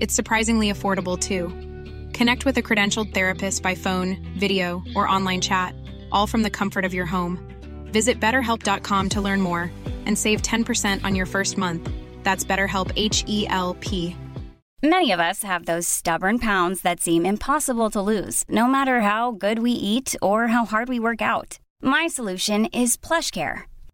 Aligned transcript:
It's 0.00 0.14
surprisingly 0.14 0.72
affordable 0.72 1.18
too. 1.18 1.48
Connect 2.12 2.44
with 2.44 2.56
a 2.58 2.62
credentialed 2.62 3.12
therapist 3.12 3.62
by 3.62 3.74
phone, 3.74 4.16
video, 4.38 4.82
or 4.94 5.08
online 5.08 5.40
chat, 5.40 5.74
all 6.12 6.26
from 6.26 6.42
the 6.42 6.50
comfort 6.50 6.84
of 6.84 6.94
your 6.94 7.06
home. 7.06 7.38
Visit 7.92 8.20
betterhelp.com 8.20 9.08
to 9.10 9.20
learn 9.20 9.40
more 9.40 9.70
and 10.06 10.16
save 10.16 10.42
10% 10.42 11.04
on 11.04 11.14
your 11.14 11.26
first 11.26 11.58
month. 11.58 11.90
That's 12.22 12.44
BetterHelp 12.44 12.92
H 12.96 13.24
E 13.26 13.46
L 13.48 13.74
P. 13.80 14.16
Many 14.82 15.10
of 15.12 15.20
us 15.20 15.42
have 15.42 15.64
those 15.64 15.88
stubborn 15.88 16.38
pounds 16.38 16.82
that 16.82 17.00
seem 17.00 17.24
impossible 17.24 17.90
to 17.90 18.02
lose, 18.02 18.44
no 18.48 18.66
matter 18.66 19.00
how 19.00 19.32
good 19.32 19.58
we 19.58 19.72
eat 19.72 20.14
or 20.20 20.48
how 20.48 20.64
hard 20.64 20.88
we 20.88 21.00
work 21.00 21.22
out. 21.22 21.58
My 21.82 22.06
solution 22.08 22.66
is 22.66 22.96
PlushCare. 22.96 23.64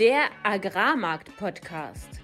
Der 0.00 0.30
Agrarmarkt-Podcast. 0.44 2.22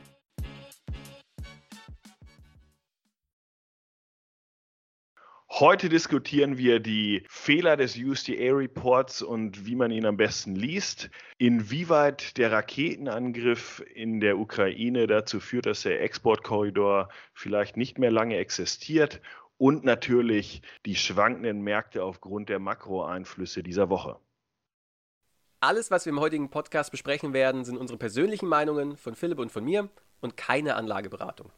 Heute 5.50 5.90
diskutieren 5.90 6.56
wir 6.56 6.80
die 6.80 7.22
Fehler 7.28 7.76
des 7.76 7.98
USDA-Reports 7.98 9.20
und 9.20 9.66
wie 9.66 9.74
man 9.74 9.90
ihn 9.90 10.06
am 10.06 10.16
besten 10.16 10.54
liest, 10.56 11.10
inwieweit 11.36 12.38
der 12.38 12.50
Raketenangriff 12.50 13.84
in 13.94 14.20
der 14.20 14.38
Ukraine 14.38 15.06
dazu 15.06 15.38
führt, 15.38 15.66
dass 15.66 15.82
der 15.82 16.00
Exportkorridor 16.00 17.10
vielleicht 17.34 17.76
nicht 17.76 17.98
mehr 17.98 18.10
lange 18.10 18.38
existiert 18.38 19.20
und 19.58 19.84
natürlich 19.84 20.62
die 20.86 20.96
schwankenden 20.96 21.60
Märkte 21.60 22.04
aufgrund 22.04 22.48
der 22.48 22.58
Makroeinflüsse 22.58 23.62
dieser 23.62 23.90
Woche. 23.90 24.18
Alles, 25.66 25.90
was 25.90 26.06
wir 26.06 26.12
im 26.12 26.20
heutigen 26.20 26.48
Podcast 26.48 26.92
besprechen 26.92 27.32
werden, 27.32 27.64
sind 27.64 27.76
unsere 27.76 27.98
persönlichen 27.98 28.46
Meinungen 28.46 28.96
von 28.96 29.16
Philipp 29.16 29.40
und 29.40 29.50
von 29.50 29.64
mir 29.64 29.88
und 30.20 30.36
keine 30.36 30.76
Anlageberatung. 30.76 31.50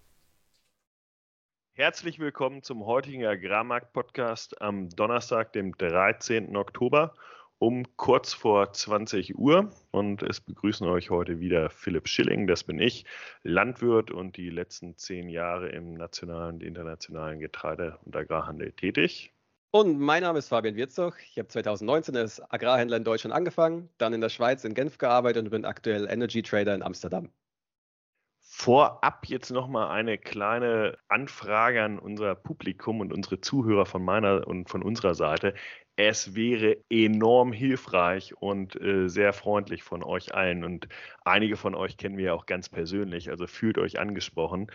Herzlich 1.74 2.18
willkommen 2.18 2.62
zum 2.62 2.86
heutigen 2.86 3.26
Agrarmarkt-Podcast 3.26 4.62
am 4.62 4.88
Donnerstag, 4.88 5.52
dem 5.52 5.76
13. 5.76 6.56
Oktober 6.56 7.12
um 7.58 7.84
kurz 7.98 8.32
vor 8.32 8.72
20 8.72 9.36
Uhr. 9.36 9.70
Und 9.90 10.22
es 10.22 10.40
begrüßen 10.40 10.86
euch 10.88 11.10
heute 11.10 11.38
wieder 11.38 11.68
Philipp 11.68 12.08
Schilling, 12.08 12.46
das 12.46 12.64
bin 12.64 12.78
ich, 12.78 13.04
Landwirt 13.42 14.10
und 14.10 14.38
die 14.38 14.48
letzten 14.48 14.96
zehn 14.96 15.28
Jahre 15.28 15.68
im 15.68 15.92
nationalen 15.92 16.54
und 16.54 16.62
internationalen 16.62 17.40
Getreide- 17.40 17.98
und 18.06 18.16
Agrarhandel 18.16 18.72
tätig. 18.72 19.34
Und 19.70 20.00
mein 20.00 20.22
Name 20.22 20.38
ist 20.38 20.48
Fabian 20.48 20.76
Wirzog. 20.76 21.18
Ich 21.30 21.38
habe 21.38 21.48
2019 21.48 22.16
als 22.16 22.40
Agrarhändler 22.50 22.96
in 22.96 23.04
Deutschland 23.04 23.34
angefangen, 23.34 23.90
dann 23.98 24.14
in 24.14 24.22
der 24.22 24.30
Schweiz 24.30 24.64
in 24.64 24.72
Genf 24.72 24.96
gearbeitet 24.96 25.44
und 25.44 25.50
bin 25.50 25.66
aktuell 25.66 26.08
Energy 26.08 26.42
Trader 26.42 26.74
in 26.74 26.82
Amsterdam. 26.82 27.30
Vorab 28.40 29.26
jetzt 29.26 29.50
nochmal 29.50 29.90
eine 29.90 30.16
kleine 30.16 30.96
Anfrage 31.08 31.82
an 31.82 31.98
unser 31.98 32.34
Publikum 32.34 33.00
und 33.00 33.12
unsere 33.12 33.42
Zuhörer 33.42 33.84
von 33.84 34.02
meiner 34.02 34.46
und 34.48 34.70
von 34.70 34.82
unserer 34.82 35.14
Seite. 35.14 35.52
Es 35.96 36.34
wäre 36.34 36.78
enorm 36.88 37.52
hilfreich 37.52 38.34
und 38.40 38.80
äh, 38.80 39.08
sehr 39.08 39.34
freundlich 39.34 39.82
von 39.82 40.02
euch 40.02 40.34
allen. 40.34 40.64
Und 40.64 40.88
einige 41.26 41.56
von 41.56 41.74
euch 41.74 41.98
kennen 41.98 42.16
wir 42.16 42.24
ja 42.26 42.32
auch 42.32 42.46
ganz 42.46 42.70
persönlich, 42.70 43.28
also 43.28 43.46
fühlt 43.46 43.76
euch 43.76 44.00
angesprochen 44.00 44.70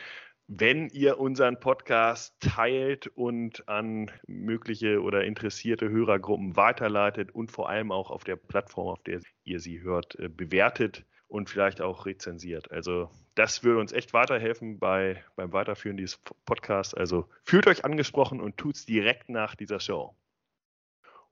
wenn 0.47 0.89
ihr 0.89 1.19
unseren 1.19 1.59
Podcast 1.59 2.35
teilt 2.39 3.07
und 3.07 3.67
an 3.69 4.11
mögliche 4.27 5.01
oder 5.01 5.23
interessierte 5.23 5.89
Hörergruppen 5.89 6.55
weiterleitet 6.55 7.33
und 7.33 7.51
vor 7.51 7.69
allem 7.69 7.91
auch 7.91 8.11
auf 8.11 8.23
der 8.23 8.35
Plattform, 8.35 8.87
auf 8.87 9.03
der 9.03 9.21
ihr 9.43 9.59
sie 9.59 9.81
hört, 9.81 10.19
äh, 10.19 10.27
bewertet 10.27 11.05
und 11.27 11.49
vielleicht 11.49 11.81
auch 11.81 12.05
rezensiert. 12.05 12.71
Also 12.71 13.09
das 13.35 13.63
würde 13.63 13.79
uns 13.79 13.91
echt 13.91 14.13
weiterhelfen 14.13 14.79
bei, 14.79 15.23
beim 15.35 15.53
Weiterführen 15.53 15.97
dieses 15.97 16.19
Podcasts. 16.45 16.93
Also 16.93 17.27
fühlt 17.43 17.65
euch 17.67 17.85
angesprochen 17.85 18.39
und 18.39 18.57
tut 18.57 18.75
es 18.75 18.85
direkt 18.85 19.29
nach 19.29 19.55
dieser 19.55 19.79
Show. 19.79 20.15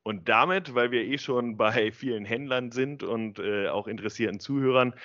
Und 0.03 0.27
damit, 0.29 0.73
weil 0.73 0.89
wir 0.89 1.03
eh 1.03 1.19
schon 1.19 1.57
bei 1.57 1.91
vielen 1.91 2.25
Händlern 2.25 2.71
sind 2.71 3.03
und 3.03 3.37
äh, 3.37 3.67
auch 3.67 3.87
interessierten 3.87 4.39
Zuhörern, 4.39 4.95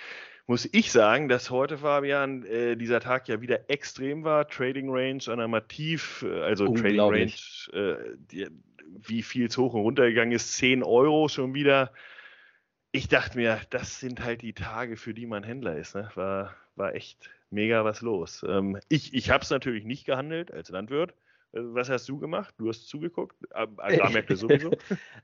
muss 0.46 0.68
ich 0.72 0.92
sagen, 0.92 1.28
dass 1.28 1.50
heute, 1.50 1.78
Fabian, 1.78 2.44
äh, 2.44 2.76
dieser 2.76 3.00
Tag 3.00 3.28
ja 3.28 3.40
wieder 3.40 3.68
extrem 3.68 4.22
war. 4.22 4.46
Trading 4.46 4.88
Range 4.88 5.22
an 5.26 5.38
der 5.38 5.48
Mativ, 5.48 6.24
äh, 6.26 6.40
also 6.40 6.72
Trading 6.72 7.00
Range, 7.00 7.32
äh, 7.72 8.16
die, 8.30 8.46
wie 8.86 9.22
viel 9.22 9.46
es 9.46 9.58
hoch 9.58 9.74
und 9.74 9.80
runter 9.80 10.06
gegangen 10.06 10.32
ist, 10.32 10.54
10 10.54 10.82
Euro 10.84 11.28
schon 11.28 11.54
wieder. 11.54 11.92
Ich 12.92 13.08
dachte 13.08 13.36
mir, 13.36 13.60
das 13.70 13.98
sind 13.98 14.22
halt 14.22 14.42
die 14.42 14.52
Tage, 14.52 14.96
für 14.96 15.14
die 15.14 15.26
man 15.26 15.42
Händler 15.42 15.76
ist. 15.76 15.96
Ne? 15.96 16.10
War, 16.14 16.54
war 16.76 16.94
echt 16.94 17.30
mega 17.50 17.84
was 17.84 18.00
los. 18.00 18.44
Ähm, 18.48 18.78
ich 18.88 19.14
ich 19.14 19.30
habe 19.30 19.42
es 19.42 19.50
natürlich 19.50 19.84
nicht 19.84 20.04
gehandelt 20.04 20.52
als 20.52 20.70
Landwirt. 20.70 21.14
Äh, 21.52 21.60
was 21.62 21.88
hast 21.88 22.08
du 22.08 22.18
gemacht? 22.18 22.54
Du 22.58 22.68
hast 22.68 22.88
zugeguckt? 22.88 23.36
Agrarmärkte 23.50 24.36
sowieso? 24.36 24.70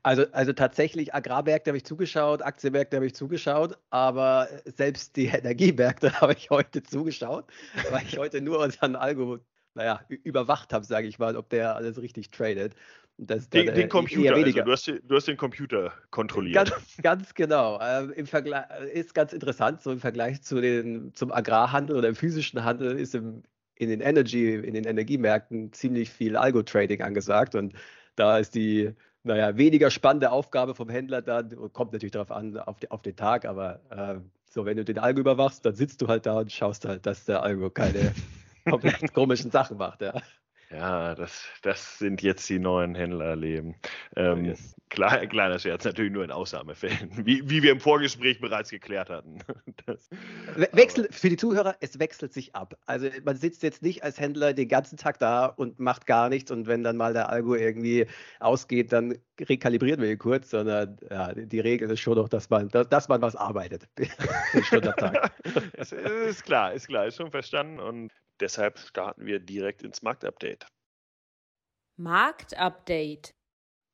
Also, 0.03 0.25
also 0.33 0.53
tatsächlich, 0.53 1.15
Agrarmärkte 1.15 1.71
habe 1.71 1.78
ich 1.78 1.84
zugeschaut, 1.84 2.43
Aktienmärkte 2.43 2.97
habe 2.97 3.06
ich 3.06 3.15
zugeschaut, 3.15 3.78
aber 3.91 4.49
selbst 4.65 5.16
die 5.16 5.27
Energiemärkte 5.27 6.12
habe 6.21 6.34
ich 6.34 6.50
heute 6.50 6.82
zugeschaut, 6.82 7.47
weil 7.91 8.03
ich 8.06 8.19
heute 8.19 8.41
nur 8.41 8.61
unseren 8.61 8.97
Algo, 8.97 9.38
naja, 9.75 10.00
überwacht 10.09 10.72
habe, 10.72 10.84
sage 10.84 11.06
ich 11.06 11.19
mal, 11.19 11.37
ob 11.37 11.49
der 11.50 11.77
alles 11.77 12.00
richtig 12.00 12.31
tradet. 12.31 12.75
Das 13.19 13.49
den, 13.50 13.66
den, 13.66 13.77
äh, 13.77 13.88
Computer, 13.88 14.34
also 14.34 14.62
du, 14.62 14.72
hast, 14.72 14.87
du 14.87 15.15
hast 15.15 15.28
den 15.28 15.37
Computer 15.37 15.93
kontrolliert. 16.11 16.70
Ganz, 16.70 16.97
ganz 17.02 17.35
genau. 17.35 17.79
Ähm, 17.81 18.11
Im 18.12 18.26
Vergleich 18.26 18.64
ist 18.93 19.14
ganz 19.14 19.32
interessant, 19.32 19.82
so 19.82 19.93
im 19.93 20.00
Vergleich 20.00 20.43
zu 20.43 20.61
den, 20.61 21.14
zum 21.14 21.31
Agrarhandel 21.31 21.97
oder 21.97 22.08
im 22.08 22.14
physischen 22.14 22.64
Handel 22.64 22.99
ist 22.99 23.14
im 23.14 23.43
in 23.82 23.90
den 23.90 24.00
Energy, 24.00 24.55
in 24.55 24.75
den 24.75 24.84
Energiemärkten 24.84 25.73
ziemlich 25.73 26.11
viel 26.11 26.37
Algo-Trading 26.37 27.02
angesagt 27.02 27.55
und 27.55 27.75
da 28.17 28.38
ist 28.38 28.55
die, 28.55 28.93
naja, 29.25 29.56
weniger 29.56 29.90
spannende 29.90 30.31
Aufgabe 30.31 30.75
vom 30.75 30.88
Händler 30.88 31.23
dann, 31.23 31.50
kommt 31.73 31.93
natürlich 31.93 32.12
darauf 32.12 32.31
an, 32.31 32.56
auf, 32.58 32.79
die, 32.79 32.90
auf 32.90 33.02
den 33.02 33.17
Tag, 33.17 33.44
aber 33.44 33.81
äh, 33.90 34.20
so, 34.49 34.64
wenn 34.64 34.76
du 34.76 34.84
den 34.84 34.99
Algo 34.99 35.20
überwachst, 35.20 35.64
dann 35.64 35.75
sitzt 35.75 36.02
du 36.02 36.08
halt 36.08 36.26
da 36.26 36.38
und 36.38 36.52
schaust 36.52 36.84
halt, 36.84 37.06
dass 37.06 37.25
der 37.25 37.43
Algo 37.43 37.70
keine 37.70 38.12
komplett 38.69 39.12
komischen 39.12 39.50
Sachen 39.50 39.79
macht, 39.79 40.02
ja. 40.02 40.20
Ja, 40.70 41.14
das, 41.14 41.44
das 41.62 41.99
sind 41.99 42.23
jetzt 42.23 42.49
die 42.49 42.58
neuen 42.58 42.94
Händlerleben. 42.94 43.75
Ähm, 44.17 44.46
yes. 44.46 44.75
Klar, 44.93 45.27
kleiner 45.27 45.59
Scherz, 45.59 45.85
natürlich 45.85 46.12
nur 46.12 46.23
in 46.23 46.31
Ausnahmefällen, 46.31 47.11
wie, 47.27 47.49
wie 47.49 47.62
wir 47.62 47.73
im 47.73 47.81
Vorgespräch 47.81 48.41
bereits 48.41 48.71
geklärt 48.71 49.11
hatten. 49.11 49.39
Das, 49.87 50.11
Wechsel, 50.73 51.09
für 51.11 51.29
die 51.29 51.37
Zuhörer, 51.37 51.75
es 51.81 51.99
wechselt 51.99 52.33
sich 52.33 52.55
ab. 52.55 52.79
Also 52.87 53.09
man 53.25 53.37
sitzt 53.37 53.65
jetzt 53.65 53.83
nicht 53.83 54.05
als 54.05 54.21
Händler 54.21 54.53
den 54.53 54.69
ganzen 54.69 54.97
Tag 54.97 55.19
da 55.19 55.47
und 55.47 55.81
macht 55.81 56.06
gar 56.06 56.29
nichts 56.29 56.53
und 56.53 56.69
wenn 56.69 56.85
dann 56.85 56.97
mal 56.97 57.15
der 57.15 57.31
Algo 57.31 57.56
irgendwie 57.56 58.06
ausgeht, 58.39 58.93
dann 58.93 59.19
rekalibrieren 59.41 60.00
wir 60.00 60.11
ihn 60.11 60.19
kurz, 60.19 60.50
sondern 60.50 60.99
ja, 61.11 61.33
die 61.35 61.59
Regel 61.59 61.91
ist 61.91 61.99
schon 61.99 62.17
noch, 62.17 62.29
dass 62.29 62.49
man, 62.49 62.69
dass, 62.69 62.88
dass 62.91 63.09
man 63.09 63.23
was 63.23 63.35
arbeitet. 63.35 63.88
Stunden 64.62 64.88
am 64.88 64.97
Tag. 64.97 65.33
ist 65.75 66.45
klar, 66.45 66.73
ist 66.75 66.87
klar, 66.87 67.06
ist 67.06 67.17
schon 67.17 67.33
verstanden 67.33 67.81
und 67.81 68.12
deshalb 68.38 68.79
starten 68.79 69.27
wir 69.27 69.41
direkt 69.41 69.83
ins 69.83 70.03
Marktupdate. 70.03 70.67
Marktupdate. 71.97 73.35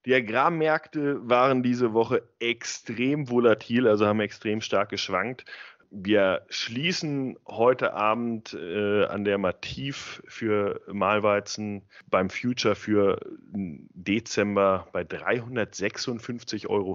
Die 0.06 0.14
Agrammärkte 0.14 1.28
waren 1.28 1.62
diese 1.62 1.92
Woche 1.92 2.22
extrem 2.38 3.28
volatil, 3.30 3.88
also 3.88 4.06
haben 4.06 4.20
extrem 4.20 4.60
stark 4.60 4.90
geschwankt. 4.90 5.44
Wir 5.90 6.44
schließen 6.50 7.38
heute 7.46 7.94
Abend 7.94 8.52
äh, 8.52 9.06
an 9.06 9.24
der 9.24 9.38
Mativ 9.38 10.22
für 10.26 10.82
Malweizen 10.92 11.82
beim 12.08 12.28
Future 12.28 12.74
für 12.74 13.18
Dezember 13.52 14.86
bei 14.92 15.02
356,50 15.02 16.66
Euro. 16.66 16.94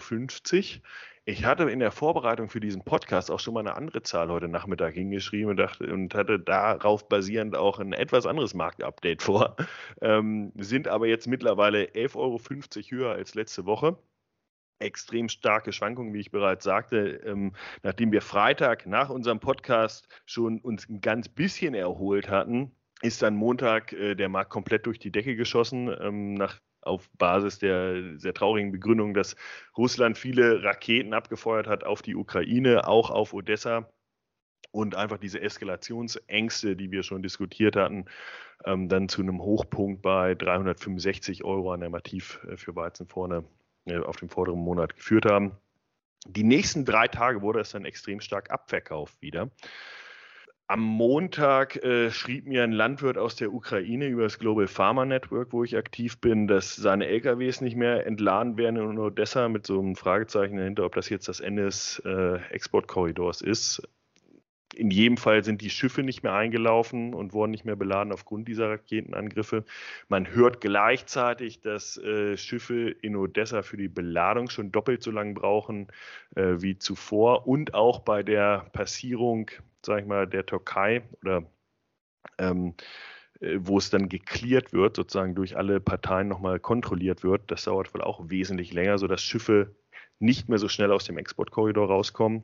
Ich 1.25 1.45
hatte 1.45 1.69
in 1.69 1.79
der 1.79 1.91
Vorbereitung 1.91 2.49
für 2.49 2.59
diesen 2.59 2.83
Podcast 2.83 3.31
auch 3.31 3.39
schon 3.39 3.53
mal 3.53 3.61
eine 3.61 3.75
andere 3.77 4.03
Zahl 4.03 4.29
heute 4.29 4.49
Nachmittag 4.49 4.93
hingeschrieben 4.93 5.51
und, 5.51 5.57
dachte, 5.57 5.91
und 5.91 6.13
hatte 6.15 6.37
darauf 6.37 7.07
basierend 7.07 7.55
auch 7.55 7.79
ein 7.79 7.93
etwas 7.93 8.25
anderes 8.25 8.53
Marktupdate 8.53 9.21
vor. 9.21 9.55
Ähm, 10.01 10.51
sind 10.57 10.89
aber 10.89 11.07
jetzt 11.07 11.27
mittlerweile 11.27 11.85
11,50 11.85 12.15
Euro 12.17 12.39
höher 12.89 13.11
als 13.13 13.35
letzte 13.35 13.65
Woche 13.65 13.97
extrem 14.79 15.29
starke 15.29 15.71
Schwankungen, 15.71 16.13
wie 16.13 16.19
ich 16.19 16.31
bereits 16.31 16.65
sagte. 16.65 17.21
Ähm, 17.25 17.53
nachdem 17.83 18.11
wir 18.11 18.21
Freitag 18.21 18.85
nach 18.85 19.09
unserem 19.09 19.39
Podcast 19.39 20.07
schon 20.25 20.59
uns 20.59 20.89
ein 20.89 20.99
ganz 20.99 21.29
bisschen 21.29 21.73
erholt 21.73 22.29
hatten, 22.29 22.75
ist 23.01 23.21
dann 23.21 23.35
Montag 23.35 23.93
äh, 23.93 24.15
der 24.15 24.29
Markt 24.29 24.49
komplett 24.49 24.85
durch 24.85 24.99
die 24.99 25.11
Decke 25.11 25.35
geschossen, 25.35 25.95
ähm, 26.01 26.33
nach 26.33 26.59
auf 26.85 27.09
Basis 27.17 27.59
der 27.59 28.17
sehr 28.17 28.33
traurigen 28.33 28.71
Begründung, 28.71 29.13
dass 29.13 29.35
Russland 29.77 30.17
viele 30.17 30.63
Raketen 30.63 31.13
abgefeuert 31.13 31.67
hat 31.67 31.83
auf 31.83 32.01
die 32.01 32.15
Ukraine, 32.15 32.87
auch 32.87 33.09
auf 33.09 33.33
Odessa 33.33 33.89
und 34.71 34.95
einfach 34.95 35.17
diese 35.17 35.39
Eskalationsängste, 35.39 36.75
die 36.75 36.91
wir 36.91 37.03
schon 37.03 37.21
diskutiert 37.21 37.75
hatten, 37.75 38.05
ähm, 38.65 38.89
dann 38.89 39.07
zu 39.07 39.21
einem 39.21 39.41
Hochpunkt 39.41 40.01
bei 40.01 40.35
365 40.35 41.43
Euro 41.43 41.71
an 41.71 41.81
der 41.81 41.89
Mativ 41.89 42.39
äh, 42.49 42.57
für 42.57 42.75
Weizen 42.75 43.07
vorne 43.07 43.43
äh, 43.85 43.99
auf 43.99 44.17
dem 44.17 44.29
vorderen 44.29 44.59
Monat 44.59 44.95
geführt 44.95 45.25
haben. 45.25 45.57
Die 46.25 46.43
nächsten 46.43 46.85
drei 46.85 47.07
Tage 47.07 47.41
wurde 47.41 47.59
es 47.59 47.71
dann 47.71 47.85
extrem 47.85 48.21
stark 48.21 48.49
abverkauft 48.49 49.21
wieder. 49.21 49.51
Am 50.73 50.81
Montag 50.81 51.75
äh, 51.83 52.09
schrieb 52.09 52.47
mir 52.47 52.63
ein 52.63 52.71
Landwirt 52.71 53.15
aus 53.15 53.35
der 53.35 53.53
Ukraine 53.53 54.07
über 54.07 54.23
das 54.23 54.39
Global 54.39 54.65
Farmer 54.65 55.05
Network, 55.05 55.53
wo 55.53 55.63
ich 55.63 55.77
aktiv 55.77 56.17
bin, 56.17 56.47
dass 56.47 56.75
seine 56.75 57.05
LKWs 57.05 57.61
nicht 57.61 57.75
mehr 57.75 58.07
entladen 58.07 58.57
werden 58.57 58.77
in 58.77 58.97
Odessa 58.97 59.49
mit 59.49 59.67
so 59.67 59.79
einem 59.79 59.95
Fragezeichen 59.95 60.57
dahinter, 60.57 60.85
ob 60.85 60.95
das 60.95 61.09
jetzt 61.09 61.27
das 61.27 61.41
Ende 61.41 61.65
des 61.65 62.01
äh, 62.05 62.37
Exportkorridors 62.49 63.41
ist. 63.41 63.87
In 64.75 64.91
jedem 64.91 65.17
Fall 65.17 65.43
sind 65.43 65.61
die 65.61 65.69
Schiffe 65.69 66.03
nicht 66.03 66.23
mehr 66.23 66.33
eingelaufen 66.33 67.13
und 67.13 67.33
wurden 67.33 67.51
nicht 67.51 67.65
mehr 67.65 67.75
beladen 67.75 68.11
aufgrund 68.11 68.47
dieser 68.47 68.69
Raketenangriffe. 68.69 69.65
Man 70.07 70.33
hört 70.33 70.61
gleichzeitig, 70.61 71.61
dass 71.61 71.97
äh, 71.97 72.37
Schiffe 72.37 72.89
in 72.89 73.15
Odessa 73.15 73.61
für 73.61 73.77
die 73.77 73.87
Beladung 73.87 74.49
schon 74.49 74.71
doppelt 74.71 75.03
so 75.03 75.11
lange 75.11 75.33
brauchen 75.33 75.87
äh, 76.35 76.55
wie 76.57 76.77
zuvor 76.77 77.47
und 77.47 77.73
auch 77.73 77.99
bei 77.99 78.23
der 78.23 78.65
Passierung 78.73 79.49
sage 79.85 80.01
ich 80.01 80.07
mal, 80.07 80.27
der 80.27 80.45
Türkei 80.45 81.03
oder 81.21 81.43
ähm, 82.37 82.73
äh, 83.41 83.57
wo 83.59 83.77
es 83.77 83.89
dann 83.89 84.09
geklärt 84.09 84.73
wird, 84.73 84.95
sozusagen 84.95 85.35
durch 85.35 85.57
alle 85.57 85.79
Parteien 85.79 86.27
nochmal 86.27 86.59
kontrolliert 86.59 87.23
wird. 87.23 87.43
Das 87.47 87.65
dauert 87.65 87.93
wohl 87.93 88.01
auch 88.01 88.29
wesentlich 88.29 88.73
länger, 88.73 88.97
sodass 88.97 89.21
Schiffe 89.21 89.75
nicht 90.19 90.49
mehr 90.49 90.59
so 90.59 90.69
schnell 90.69 90.91
aus 90.91 91.05
dem 91.05 91.17
Exportkorridor 91.17 91.87
rauskommen. 91.87 92.43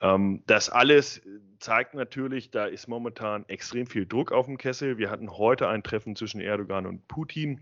Ähm, 0.00 0.42
das 0.46 0.70
alles 0.70 1.22
zeigt 1.58 1.94
natürlich, 1.94 2.50
da 2.50 2.66
ist 2.66 2.88
momentan 2.88 3.44
extrem 3.48 3.86
viel 3.86 4.06
Druck 4.06 4.32
auf 4.32 4.46
dem 4.46 4.58
Kessel. 4.58 4.98
Wir 4.98 5.10
hatten 5.10 5.30
heute 5.30 5.68
ein 5.68 5.82
Treffen 5.82 6.16
zwischen 6.16 6.40
Erdogan 6.40 6.86
und 6.86 7.06
Putin. 7.06 7.60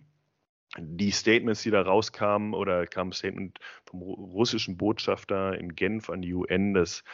Die 0.77 1.11
Statements, 1.11 1.63
die 1.63 1.71
da 1.71 1.83
rauskamen, 1.83 2.55
oder 2.55 2.87
kam 2.87 3.09
ein 3.09 3.13
Statement 3.13 3.59
vom 3.85 4.03
russischen 4.03 4.77
Botschafter 4.77 5.59
in 5.59 5.75
Genf 5.75 6.11
an 6.11 6.23
die 6.23 6.35
UN, 6.35 6.75
dass 6.75 7.05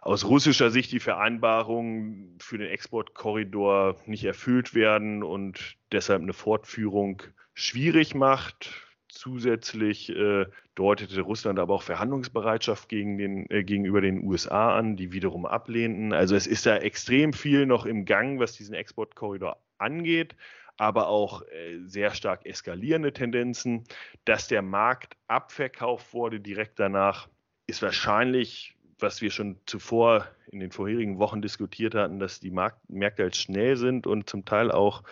aus 0.00 0.24
russischer 0.24 0.70
Sicht 0.70 0.92
die 0.92 1.00
Vereinbarungen 1.00 2.38
für 2.40 2.58
den 2.58 2.68
Exportkorridor 2.68 3.96
nicht 4.06 4.24
erfüllt 4.24 4.74
werden 4.74 5.22
und 5.22 5.76
deshalb 5.92 6.22
eine 6.22 6.32
Fortführung 6.32 7.22
schwierig 7.54 8.14
macht. 8.14 8.85
Zusätzlich 9.16 10.10
äh, 10.10 10.46
deutete 10.74 11.20
Russland 11.22 11.58
aber 11.58 11.74
auch 11.74 11.82
Verhandlungsbereitschaft 11.82 12.88
gegen 12.88 13.16
den, 13.16 13.50
äh, 13.50 13.64
gegenüber 13.64 14.00
den 14.00 14.22
USA 14.24 14.76
an, 14.76 14.96
die 14.96 15.12
wiederum 15.12 15.46
ablehnten. 15.46 16.12
Also 16.12 16.36
es 16.36 16.46
ist 16.46 16.66
da 16.66 16.76
extrem 16.76 17.32
viel 17.32 17.66
noch 17.66 17.86
im 17.86 18.04
Gang, 18.04 18.38
was 18.38 18.52
diesen 18.52 18.74
Exportkorridor 18.74 19.58
angeht, 19.78 20.36
aber 20.76 21.08
auch 21.08 21.42
äh, 21.48 21.78
sehr 21.86 22.12
stark 22.12 22.44
eskalierende 22.44 23.12
Tendenzen. 23.12 23.84
Dass 24.26 24.48
der 24.48 24.62
Markt 24.62 25.16
abverkauft 25.28 26.12
wurde 26.12 26.38
direkt 26.38 26.78
danach, 26.78 27.28
ist 27.66 27.82
wahrscheinlich 27.82 28.76
was 28.98 29.20
wir 29.20 29.30
schon 29.30 29.58
zuvor 29.66 30.26
in 30.50 30.60
den 30.60 30.70
vorherigen 30.70 31.18
Wochen 31.18 31.42
diskutiert 31.42 31.94
hatten, 31.94 32.18
dass 32.18 32.40
die 32.40 32.50
Markt 32.50 32.78
Märkte 32.88 33.24
halt 33.24 33.36
schnell 33.36 33.76
sind 33.76 34.06
und 34.06 34.28
zum 34.28 34.44
Teil 34.44 34.70
auch 34.70 35.02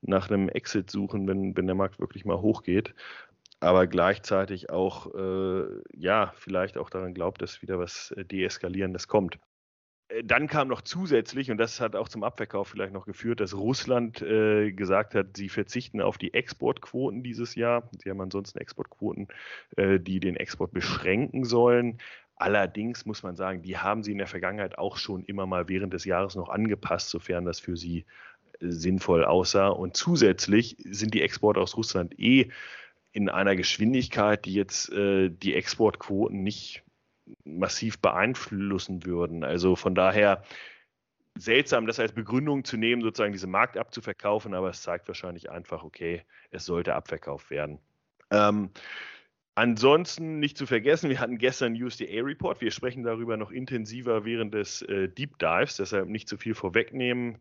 nach 0.00 0.30
einem 0.30 0.48
Exit 0.48 0.90
suchen, 0.90 1.26
wenn, 1.26 1.56
wenn 1.56 1.66
der 1.66 1.74
Markt 1.74 1.98
wirklich 1.98 2.24
mal 2.24 2.40
hochgeht. 2.40 2.94
Aber 3.60 3.86
gleichzeitig 3.86 4.70
auch, 4.70 5.14
äh, 5.14 5.66
ja, 5.94 6.32
vielleicht 6.36 6.76
auch 6.76 6.90
daran 6.90 7.14
glaubt, 7.14 7.40
dass 7.40 7.62
wieder 7.62 7.78
was 7.78 8.10
äh, 8.12 8.24
Deeskalierendes 8.24 9.08
kommt. 9.08 9.38
Äh, 10.08 10.24
dann 10.24 10.46
kam 10.46 10.68
noch 10.68 10.82
zusätzlich, 10.82 11.50
und 11.50 11.58
das 11.58 11.80
hat 11.80 11.96
auch 11.96 12.08
zum 12.08 12.24
Abverkauf 12.24 12.68
vielleicht 12.68 12.92
noch 12.92 13.06
geführt, 13.06 13.40
dass 13.40 13.56
Russland 13.56 14.22
äh, 14.22 14.72
gesagt 14.72 15.14
hat, 15.14 15.36
sie 15.36 15.48
verzichten 15.48 16.00
auf 16.00 16.18
die 16.18 16.34
Exportquoten 16.34 17.22
dieses 17.22 17.54
Jahr. 17.54 17.88
Sie 18.02 18.10
haben 18.10 18.20
ansonsten 18.20 18.58
Exportquoten, 18.58 19.28
äh, 19.76 19.98
die 19.98 20.20
den 20.20 20.36
Export 20.36 20.72
beschränken 20.72 21.44
sollen. 21.44 21.98
Allerdings 22.36 23.06
muss 23.06 23.22
man 23.22 23.36
sagen, 23.36 23.62
die 23.62 23.78
haben 23.78 24.02
sie 24.02 24.12
in 24.12 24.18
der 24.18 24.26
Vergangenheit 24.26 24.76
auch 24.76 24.96
schon 24.96 25.24
immer 25.24 25.46
mal 25.46 25.68
während 25.68 25.94
des 25.94 26.04
Jahres 26.04 26.34
noch 26.34 26.48
angepasst, 26.48 27.10
sofern 27.10 27.44
das 27.44 27.60
für 27.60 27.76
sie 27.76 28.04
äh, 28.60 28.70
sinnvoll 28.70 29.24
aussah. 29.24 29.68
Und 29.68 29.96
zusätzlich 29.96 30.76
sind 30.84 31.14
die 31.14 31.22
Exporte 31.22 31.60
aus 31.60 31.76
Russland 31.76 32.18
eh 32.18 32.50
in 33.14 33.28
einer 33.28 33.54
Geschwindigkeit, 33.54 34.44
die 34.44 34.54
jetzt 34.54 34.92
äh, 34.92 35.30
die 35.30 35.54
Exportquoten 35.54 36.42
nicht 36.42 36.82
massiv 37.44 38.00
beeinflussen 38.00 39.06
würden. 39.06 39.44
Also 39.44 39.76
von 39.76 39.94
daher 39.94 40.42
seltsam, 41.38 41.86
das 41.86 42.00
als 42.00 42.12
Begründung 42.12 42.64
zu 42.64 42.76
nehmen, 42.76 43.02
sozusagen 43.02 43.32
diese 43.32 43.46
Markt 43.46 43.78
abzuverkaufen, 43.78 44.52
aber 44.52 44.68
es 44.68 44.82
zeigt 44.82 45.06
wahrscheinlich 45.06 45.48
einfach, 45.48 45.84
okay, 45.84 46.24
es 46.50 46.66
sollte 46.66 46.94
abverkauft 46.94 47.50
werden. 47.50 47.78
Ähm, 48.30 48.70
Ansonsten 49.56 50.40
nicht 50.40 50.58
zu 50.58 50.66
vergessen, 50.66 51.10
wir 51.10 51.20
hatten 51.20 51.38
gestern 51.38 51.80
USDA-Report. 51.80 52.60
Wir 52.60 52.72
sprechen 52.72 53.04
darüber 53.04 53.36
noch 53.36 53.52
intensiver 53.52 54.24
während 54.24 54.52
des 54.52 54.82
äh, 54.82 55.08
Deep 55.08 55.38
Dives, 55.38 55.76
deshalb 55.76 56.08
nicht 56.08 56.28
zu 56.28 56.36
viel 56.36 56.54
vorwegnehmen. 56.54 57.38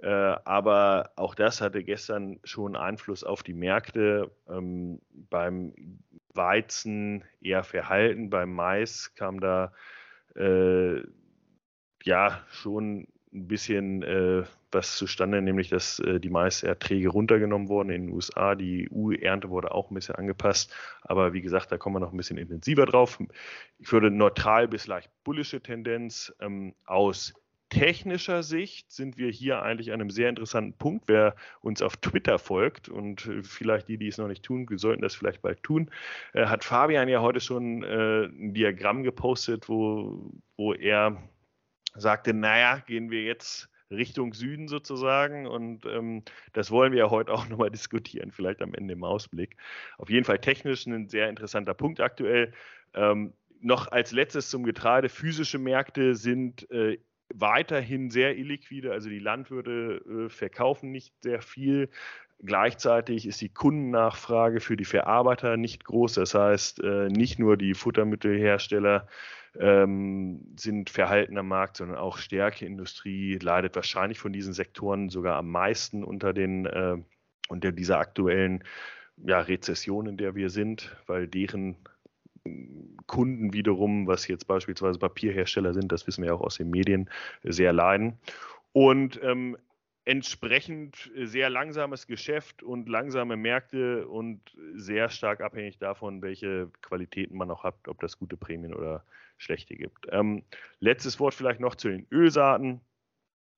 Äh, 0.00 0.08
aber 0.08 1.10
auch 1.16 1.34
das 1.34 1.60
hatte 1.60 1.82
gestern 1.82 2.38
schon 2.44 2.76
Einfluss 2.76 3.24
auf 3.24 3.42
die 3.42 3.54
Märkte. 3.54 4.30
Ähm, 4.48 5.00
beim 5.12 5.74
Weizen 6.34 7.24
eher 7.40 7.64
verhalten, 7.64 8.30
beim 8.30 8.52
Mais 8.52 9.14
kam 9.14 9.40
da 9.40 9.72
äh, 10.36 11.00
ja 12.04 12.44
schon 12.50 13.08
ein 13.36 13.48
bisschen 13.48 14.02
äh, 14.02 14.44
was 14.72 14.96
zustande, 14.96 15.42
nämlich 15.42 15.68
dass 15.68 15.98
äh, 16.00 16.18
die 16.18 16.30
Maiserträge 16.30 17.08
runtergenommen 17.08 17.68
wurden 17.68 17.90
in 17.90 18.06
den 18.06 18.14
USA. 18.14 18.54
Die 18.54 18.88
EU-Ernte 18.92 19.50
wurde 19.50 19.72
auch 19.72 19.90
ein 19.90 19.94
bisschen 19.94 20.16
angepasst. 20.16 20.74
Aber 21.02 21.32
wie 21.32 21.42
gesagt, 21.42 21.70
da 21.70 21.78
kommen 21.78 21.96
wir 21.96 22.00
noch 22.00 22.12
ein 22.12 22.16
bisschen 22.16 22.38
intensiver 22.38 22.86
drauf. 22.86 23.18
Ich 23.78 23.92
würde 23.92 24.10
neutral 24.10 24.68
bis 24.68 24.86
leicht 24.86 25.10
bullische 25.24 25.60
Tendenz 25.60 26.34
ähm, 26.40 26.74
aus 26.84 27.34
technischer 27.68 28.42
Sicht 28.42 28.92
sind 28.92 29.18
wir 29.18 29.30
hier 29.30 29.62
eigentlich 29.62 29.92
an 29.92 30.00
einem 30.00 30.10
sehr 30.10 30.28
interessanten 30.28 30.74
Punkt. 30.74 31.08
Wer 31.08 31.34
uns 31.60 31.82
auf 31.82 31.96
Twitter 31.96 32.38
folgt 32.38 32.88
und 32.88 33.28
vielleicht 33.42 33.88
die, 33.88 33.98
die 33.98 34.08
es 34.08 34.18
noch 34.18 34.28
nicht 34.28 34.44
tun, 34.44 34.66
sollten 34.76 35.02
das 35.02 35.14
vielleicht 35.14 35.42
bald 35.42 35.62
tun, 35.62 35.90
äh, 36.32 36.46
hat 36.46 36.64
Fabian 36.64 37.08
ja 37.08 37.20
heute 37.20 37.40
schon 37.40 37.82
äh, 37.82 38.26
ein 38.26 38.54
Diagramm 38.54 39.02
gepostet, 39.02 39.68
wo, 39.68 40.30
wo 40.56 40.74
er 40.74 41.16
sagte, 41.98 42.34
naja, 42.34 42.82
gehen 42.86 43.10
wir 43.10 43.22
jetzt 43.22 43.68
Richtung 43.90 44.32
Süden 44.32 44.68
sozusagen. 44.68 45.46
Und 45.46 45.84
ähm, 45.86 46.22
das 46.52 46.70
wollen 46.70 46.92
wir 46.92 47.00
ja 47.00 47.10
heute 47.10 47.32
auch 47.32 47.48
nochmal 47.48 47.70
diskutieren, 47.70 48.30
vielleicht 48.32 48.62
am 48.62 48.74
Ende 48.74 48.94
im 48.94 49.04
Ausblick. 49.04 49.56
Auf 49.98 50.10
jeden 50.10 50.24
Fall 50.24 50.38
technisch 50.38 50.86
ein 50.86 51.08
sehr 51.08 51.28
interessanter 51.28 51.74
Punkt 51.74 52.00
aktuell. 52.00 52.52
Ähm, 52.94 53.32
noch 53.60 53.90
als 53.90 54.12
letztes 54.12 54.50
zum 54.50 54.64
Getreide. 54.64 55.08
Physische 55.08 55.58
Märkte 55.58 56.14
sind 56.14 56.70
äh, 56.70 56.98
weiterhin 57.34 58.10
sehr 58.10 58.36
illiquide, 58.36 58.92
also 58.92 59.08
die 59.08 59.18
Landwirte 59.18 60.02
äh, 60.06 60.28
verkaufen 60.28 60.90
nicht 60.90 61.12
sehr 61.22 61.42
viel. 61.42 61.88
Gleichzeitig 62.44 63.26
ist 63.26 63.40
die 63.40 63.48
Kundennachfrage 63.48 64.60
für 64.60 64.76
die 64.76 64.84
Verarbeiter 64.84 65.56
nicht 65.56 65.84
groß. 65.84 66.14
Das 66.14 66.34
heißt, 66.34 66.82
äh, 66.82 67.08
nicht 67.08 67.38
nur 67.38 67.56
die 67.56 67.74
Futtermittelhersteller 67.74 69.08
ähm, 69.60 70.54
sind 70.58 70.90
verhalten 70.90 71.38
am 71.38 71.48
Markt, 71.48 71.76
sondern 71.76 71.98
auch 71.98 72.18
Stärkeindustrie 72.18 73.38
leidet 73.40 73.74
wahrscheinlich 73.76 74.18
von 74.18 74.32
diesen 74.32 74.52
Sektoren 74.52 75.08
sogar 75.08 75.36
am 75.36 75.50
meisten 75.50 76.04
unter 76.04 76.32
den 76.32 76.66
äh, 76.66 76.96
unter 77.48 77.72
dieser 77.72 77.98
aktuellen 77.98 78.64
ja, 79.16 79.40
Rezession, 79.40 80.06
in 80.06 80.16
der 80.16 80.34
wir 80.34 80.50
sind, 80.50 80.96
weil 81.06 81.26
deren 81.26 81.76
Kunden 83.06 83.52
wiederum, 83.52 84.06
was 84.06 84.28
jetzt 84.28 84.46
beispielsweise 84.46 84.98
Papierhersteller 84.98 85.74
sind, 85.74 85.90
das 85.90 86.06
wissen 86.06 86.24
wir 86.24 86.34
auch 86.34 86.40
aus 86.40 86.56
den 86.56 86.70
Medien, 86.70 87.08
sehr 87.42 87.72
leiden. 87.72 88.18
Und 88.72 89.20
ähm, 89.22 89.56
entsprechend 90.06 91.10
sehr 91.16 91.50
langsames 91.50 92.06
Geschäft 92.06 92.62
und 92.62 92.88
langsame 92.88 93.36
Märkte 93.36 94.06
und 94.06 94.40
sehr 94.74 95.10
stark 95.10 95.40
abhängig 95.40 95.78
davon, 95.78 96.22
welche 96.22 96.70
Qualitäten 96.80 97.36
man 97.36 97.50
auch 97.50 97.64
hat, 97.64 97.74
ob 97.88 98.00
das 98.00 98.16
gute 98.16 98.36
Prämien 98.36 98.72
oder 98.72 99.04
schlechte 99.36 99.74
gibt. 99.74 100.06
Ähm, 100.10 100.44
letztes 100.78 101.18
Wort 101.18 101.34
vielleicht 101.34 101.58
noch 101.58 101.74
zu 101.74 101.88
den 101.88 102.06
Ölsaaten. 102.12 102.80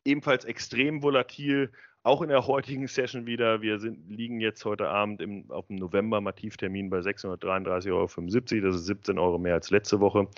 Ebenfalls 0.06 0.46
extrem 0.46 1.02
volatil, 1.02 1.70
auch 2.02 2.22
in 2.22 2.30
der 2.30 2.46
heutigen 2.46 2.86
Session 2.86 3.26
wieder. 3.26 3.60
Wir 3.60 3.78
sind, 3.78 4.08
liegen 4.08 4.40
jetzt 4.40 4.64
heute 4.64 4.88
Abend 4.88 5.20
im, 5.20 5.50
auf 5.50 5.66
dem 5.66 5.76
November-Mativtermin 5.76 6.88
bei 6.88 7.00
633,75 7.00 7.92
Euro. 7.92 8.66
Das 8.66 8.76
ist 8.76 8.86
17 8.86 9.18
Euro 9.18 9.38
mehr 9.38 9.52
als 9.52 9.68
letzte 9.68 10.00
Woche. 10.00 10.28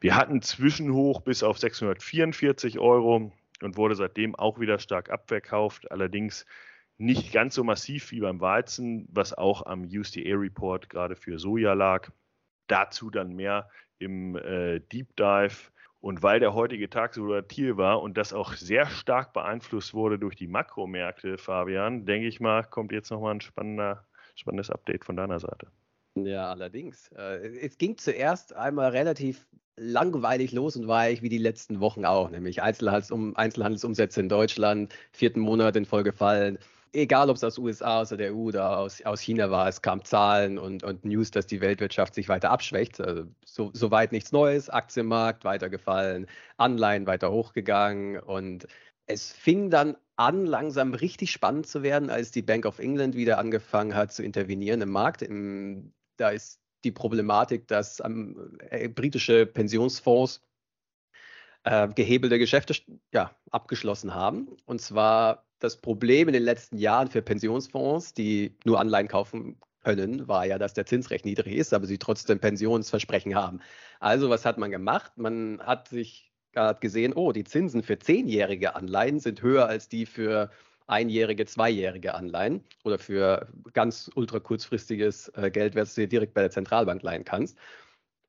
Wir 0.00 0.14
hatten 0.14 0.40
Zwischenhoch 0.40 1.20
bis 1.22 1.42
auf 1.42 1.58
644 1.58 2.78
Euro 2.78 3.32
und 3.62 3.76
wurde 3.76 3.94
seitdem 3.94 4.34
auch 4.34 4.60
wieder 4.60 4.78
stark 4.78 5.10
abverkauft. 5.10 5.90
Allerdings 5.90 6.46
nicht 6.98 7.32
ganz 7.32 7.54
so 7.54 7.64
massiv 7.64 8.10
wie 8.10 8.20
beim 8.20 8.40
Weizen, 8.40 9.08
was 9.10 9.32
auch 9.32 9.66
am 9.66 9.84
USDA-Report 9.84 10.90
gerade 10.90 11.16
für 11.16 11.38
Soja 11.38 11.74
lag. 11.74 12.10
Dazu 12.66 13.10
dann 13.10 13.34
mehr 13.34 13.70
im 13.98 14.36
äh, 14.36 14.80
Deep 14.80 15.16
Dive. 15.16 15.70
Und 16.00 16.22
weil 16.22 16.38
der 16.38 16.54
heutige 16.54 16.88
Tag 16.88 17.14
so 17.14 17.24
volatil 17.24 17.76
war 17.76 18.02
und 18.02 18.16
das 18.16 18.32
auch 18.32 18.52
sehr 18.52 18.86
stark 18.86 19.32
beeinflusst 19.32 19.94
wurde 19.94 20.18
durch 20.18 20.36
die 20.36 20.46
Makromärkte, 20.46 21.38
Fabian, 21.38 22.06
denke 22.06 22.28
ich 22.28 22.38
mal, 22.38 22.62
kommt 22.62 22.92
jetzt 22.92 23.10
nochmal 23.10 23.34
ein 23.34 23.40
spannender, 23.40 24.06
spannendes 24.36 24.70
Update 24.70 25.04
von 25.04 25.16
deiner 25.16 25.40
Seite. 25.40 25.66
Ja, 26.14 26.50
allerdings. 26.50 27.08
Äh, 27.12 27.48
es 27.60 27.78
ging 27.78 27.96
zuerst 27.96 28.54
einmal 28.54 28.90
relativ 28.90 29.46
langweilig 29.78 30.52
los 30.52 30.76
und 30.76 30.88
weich 30.88 31.22
wie 31.22 31.28
die 31.28 31.38
letzten 31.38 31.80
Wochen 31.80 32.04
auch, 32.04 32.30
nämlich 32.30 32.62
Einzelhandelsumsätze 32.62 34.20
in 34.20 34.28
Deutschland, 34.28 34.94
vierten 35.12 35.40
Monat 35.40 35.76
in 35.76 35.84
Folge 35.84 36.12
fallen 36.12 36.58
egal 36.92 37.30
ob 37.30 37.36
es 37.36 37.44
aus 37.44 37.58
USA, 37.58 38.00
aus 38.00 38.08
der 38.10 38.34
EU 38.34 38.48
oder 38.48 38.78
aus, 38.78 39.02
aus 39.02 39.20
China 39.20 39.50
war, 39.50 39.68
es 39.68 39.82
kamen 39.82 40.04
Zahlen 40.04 40.58
und, 40.58 40.82
und 40.82 41.04
News, 41.04 41.30
dass 41.30 41.46
die 41.46 41.60
Weltwirtschaft 41.60 42.14
sich 42.14 42.28
weiter 42.28 42.50
abschwächt. 42.50 43.00
Also 43.00 43.24
so, 43.44 43.70
soweit 43.72 44.12
nichts 44.12 44.32
Neues, 44.32 44.70
Aktienmarkt 44.70 45.44
weiter 45.44 45.68
gefallen, 45.70 46.26
Anleihen 46.56 47.06
weiter 47.06 47.30
hochgegangen 47.30 48.20
und 48.20 48.66
es 49.06 49.32
fing 49.32 49.70
dann 49.70 49.96
an, 50.16 50.46
langsam 50.46 50.94
richtig 50.94 51.30
spannend 51.30 51.66
zu 51.66 51.82
werden, 51.82 52.10
als 52.10 52.30
die 52.30 52.42
Bank 52.42 52.66
of 52.66 52.78
England 52.78 53.14
wieder 53.14 53.38
angefangen 53.38 53.94
hat 53.94 54.12
zu 54.12 54.22
intervenieren 54.22 54.80
im 54.82 54.90
Markt. 54.90 55.22
Im, 55.22 55.92
da 56.16 56.30
ist 56.30 56.60
die 56.84 56.92
Problematik, 56.92 57.66
dass 57.68 58.00
ähm, 58.00 58.58
äh, 58.70 58.88
britische 58.88 59.46
Pensionsfonds 59.46 60.42
äh, 61.64 61.88
gehebelte 61.88 62.38
Geschäfte 62.38 62.74
ja, 63.12 63.36
abgeschlossen 63.50 64.14
haben. 64.14 64.56
Und 64.64 64.80
zwar 64.80 65.44
das 65.58 65.76
Problem 65.76 66.28
in 66.28 66.34
den 66.34 66.44
letzten 66.44 66.78
Jahren 66.78 67.08
für 67.08 67.22
Pensionsfonds, 67.22 68.14
die 68.14 68.56
nur 68.64 68.78
Anleihen 68.78 69.08
kaufen 69.08 69.58
können, 69.82 70.28
war 70.28 70.46
ja, 70.46 70.58
dass 70.58 70.74
der 70.74 70.86
Zins 70.86 71.10
recht 71.10 71.24
niedrig 71.24 71.54
ist, 71.54 71.72
aber 71.72 71.86
sie 71.86 71.98
trotzdem 71.98 72.38
Pensionsversprechen 72.40 73.34
haben. 73.34 73.60
Also 74.00 74.30
was 74.30 74.44
hat 74.44 74.58
man 74.58 74.70
gemacht? 74.70 75.12
Man 75.16 75.60
hat 75.60 75.88
sich 75.88 76.28
hat 76.54 76.80
gesehen, 76.80 77.12
oh, 77.12 77.32
die 77.32 77.44
Zinsen 77.44 77.82
für 77.82 77.98
zehnjährige 77.98 78.74
Anleihen 78.74 79.20
sind 79.20 79.42
höher 79.42 79.66
als 79.66 79.88
die 79.88 80.06
für 80.06 80.50
einjährige, 80.88 81.46
zweijährige 81.46 82.14
Anleihen 82.14 82.64
oder 82.84 82.98
für 82.98 83.48
ganz 83.72 84.10
ultra 84.14 84.40
kurzfristiges 84.40 85.28
äh, 85.36 85.50
Geld, 85.50 85.76
was 85.76 85.94
du 85.94 86.02
dir 86.02 86.08
direkt 86.08 86.34
bei 86.34 86.40
der 86.40 86.50
Zentralbank 86.50 87.02
leihen 87.02 87.24
kannst. 87.24 87.58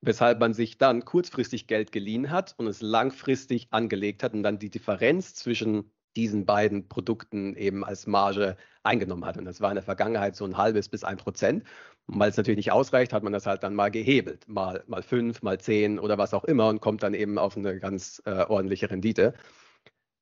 Weshalb 0.02 0.40
man 0.40 0.54
sich 0.54 0.78
dann 0.78 1.04
kurzfristig 1.04 1.66
Geld 1.66 1.92
geliehen 1.92 2.30
hat 2.30 2.54
und 2.56 2.66
es 2.66 2.80
langfristig 2.80 3.68
angelegt 3.70 4.22
hat 4.22 4.32
und 4.32 4.42
dann 4.42 4.58
die 4.58 4.70
Differenz 4.70 5.34
zwischen 5.34 5.92
diesen 6.16 6.46
beiden 6.46 6.88
Produkten 6.88 7.54
eben 7.54 7.84
als 7.84 8.06
Marge 8.06 8.56
eingenommen 8.82 9.24
hat. 9.24 9.36
Und 9.36 9.44
das 9.44 9.60
war 9.60 9.70
in 9.70 9.76
der 9.76 9.84
Vergangenheit 9.84 10.36
so 10.36 10.44
ein 10.44 10.56
halbes 10.56 10.88
bis 10.88 11.04
ein 11.04 11.18
Prozent. 11.18 11.64
Und 12.06 12.18
weil 12.18 12.30
es 12.30 12.36
natürlich 12.36 12.56
nicht 12.56 12.72
ausreicht, 12.72 13.12
hat 13.12 13.22
man 13.22 13.32
das 13.32 13.46
halt 13.46 13.62
dann 13.62 13.74
mal 13.74 13.90
gehebelt. 13.90 14.48
Mal, 14.48 14.82
mal 14.86 15.02
fünf, 15.02 15.42
mal 15.42 15.60
zehn 15.60 15.98
oder 15.98 16.18
was 16.18 16.34
auch 16.34 16.44
immer 16.44 16.68
und 16.68 16.80
kommt 16.80 17.02
dann 17.02 17.14
eben 17.14 17.38
auf 17.38 17.56
eine 17.56 17.78
ganz 17.78 18.22
äh, 18.24 18.44
ordentliche 18.44 18.90
Rendite. 18.90 19.34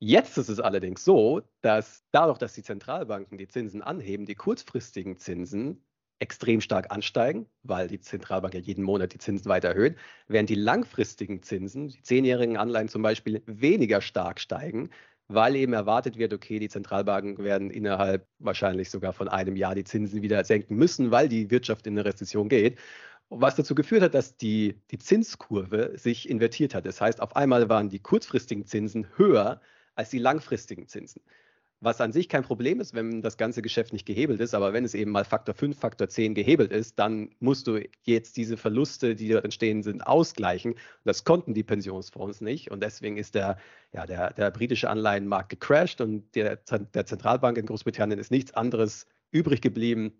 Jetzt 0.00 0.38
ist 0.38 0.48
es 0.48 0.60
allerdings 0.60 1.04
so, 1.04 1.42
dass 1.60 2.04
dadurch, 2.12 2.38
dass 2.38 2.54
die 2.54 2.62
Zentralbanken 2.62 3.36
die 3.36 3.48
Zinsen 3.48 3.82
anheben, 3.82 4.26
die 4.26 4.36
kurzfristigen 4.36 5.16
Zinsen 5.16 5.84
extrem 6.20 6.60
stark 6.60 6.92
ansteigen, 6.92 7.46
weil 7.62 7.88
die 7.88 8.00
Zentralbank 8.00 8.54
ja 8.54 8.60
jeden 8.60 8.84
Monat 8.84 9.12
die 9.12 9.18
Zinsen 9.18 9.48
weiter 9.48 9.68
erhöht, 9.68 9.96
während 10.28 10.50
die 10.50 10.54
langfristigen 10.54 11.42
Zinsen, 11.42 11.88
die 11.88 12.02
zehnjährigen 12.02 12.56
Anleihen 12.56 12.88
zum 12.88 13.02
Beispiel, 13.02 13.42
weniger 13.46 14.00
stark 14.00 14.40
steigen, 14.40 14.90
weil 15.28 15.56
eben 15.56 15.72
erwartet 15.72 16.16
wird, 16.16 16.32
okay, 16.32 16.58
die 16.58 16.68
Zentralbanken 16.68 17.44
werden 17.44 17.70
innerhalb 17.70 18.26
wahrscheinlich 18.38 18.90
sogar 18.90 19.12
von 19.12 19.28
einem 19.28 19.56
Jahr 19.56 19.74
die 19.74 19.84
Zinsen 19.84 20.22
wieder 20.22 20.42
senken 20.44 20.76
müssen, 20.76 21.10
weil 21.10 21.28
die 21.28 21.50
Wirtschaft 21.50 21.86
in 21.86 21.94
eine 21.94 22.04
Rezession 22.04 22.48
geht. 22.48 22.78
Was 23.30 23.56
dazu 23.56 23.74
geführt 23.74 24.02
hat, 24.02 24.14
dass 24.14 24.36
die, 24.36 24.80
die 24.90 24.98
Zinskurve 24.98 25.92
sich 25.96 26.28
invertiert 26.30 26.74
hat. 26.74 26.86
Das 26.86 27.00
heißt, 27.00 27.20
auf 27.20 27.36
einmal 27.36 27.68
waren 27.68 27.90
die 27.90 28.00
kurzfristigen 28.00 28.64
Zinsen 28.64 29.06
höher 29.16 29.60
als 29.98 30.10
die 30.10 30.18
langfristigen 30.18 30.88
Zinsen 30.88 31.20
was 31.80 32.00
an 32.00 32.12
sich 32.12 32.28
kein 32.28 32.42
Problem 32.42 32.80
ist, 32.80 32.94
wenn 32.94 33.22
das 33.22 33.36
ganze 33.36 33.62
Geschäft 33.62 33.92
nicht 33.92 34.06
gehebelt 34.06 34.40
ist, 34.40 34.54
aber 34.54 34.72
wenn 34.72 34.84
es 34.84 34.94
eben 34.94 35.12
mal 35.12 35.24
Faktor 35.24 35.54
5, 35.54 35.78
Faktor 35.78 36.08
10 36.08 36.34
gehebelt 36.34 36.72
ist, 36.72 36.98
dann 36.98 37.30
musst 37.38 37.66
du 37.68 37.80
jetzt 38.02 38.36
diese 38.36 38.56
Verluste, 38.56 39.14
die 39.14 39.28
dort 39.28 39.44
entstehen 39.44 39.82
sind, 39.82 40.06
ausgleichen. 40.06 40.74
Das 41.04 41.24
konnten 41.24 41.54
die 41.54 41.62
Pensionsfonds 41.62 42.40
nicht 42.40 42.70
und 42.70 42.82
deswegen 42.82 43.16
ist 43.16 43.34
der, 43.34 43.58
ja, 43.92 44.06
der, 44.06 44.32
der 44.32 44.50
britische 44.50 44.90
Anleihenmarkt 44.90 45.50
gecrashed 45.50 46.00
und 46.00 46.34
der, 46.34 46.56
der 46.56 47.06
Zentralbank 47.06 47.58
in 47.58 47.66
Großbritannien 47.66 48.18
ist 48.18 48.32
nichts 48.32 48.52
anderes 48.54 49.06
übrig 49.30 49.60
geblieben, 49.60 50.12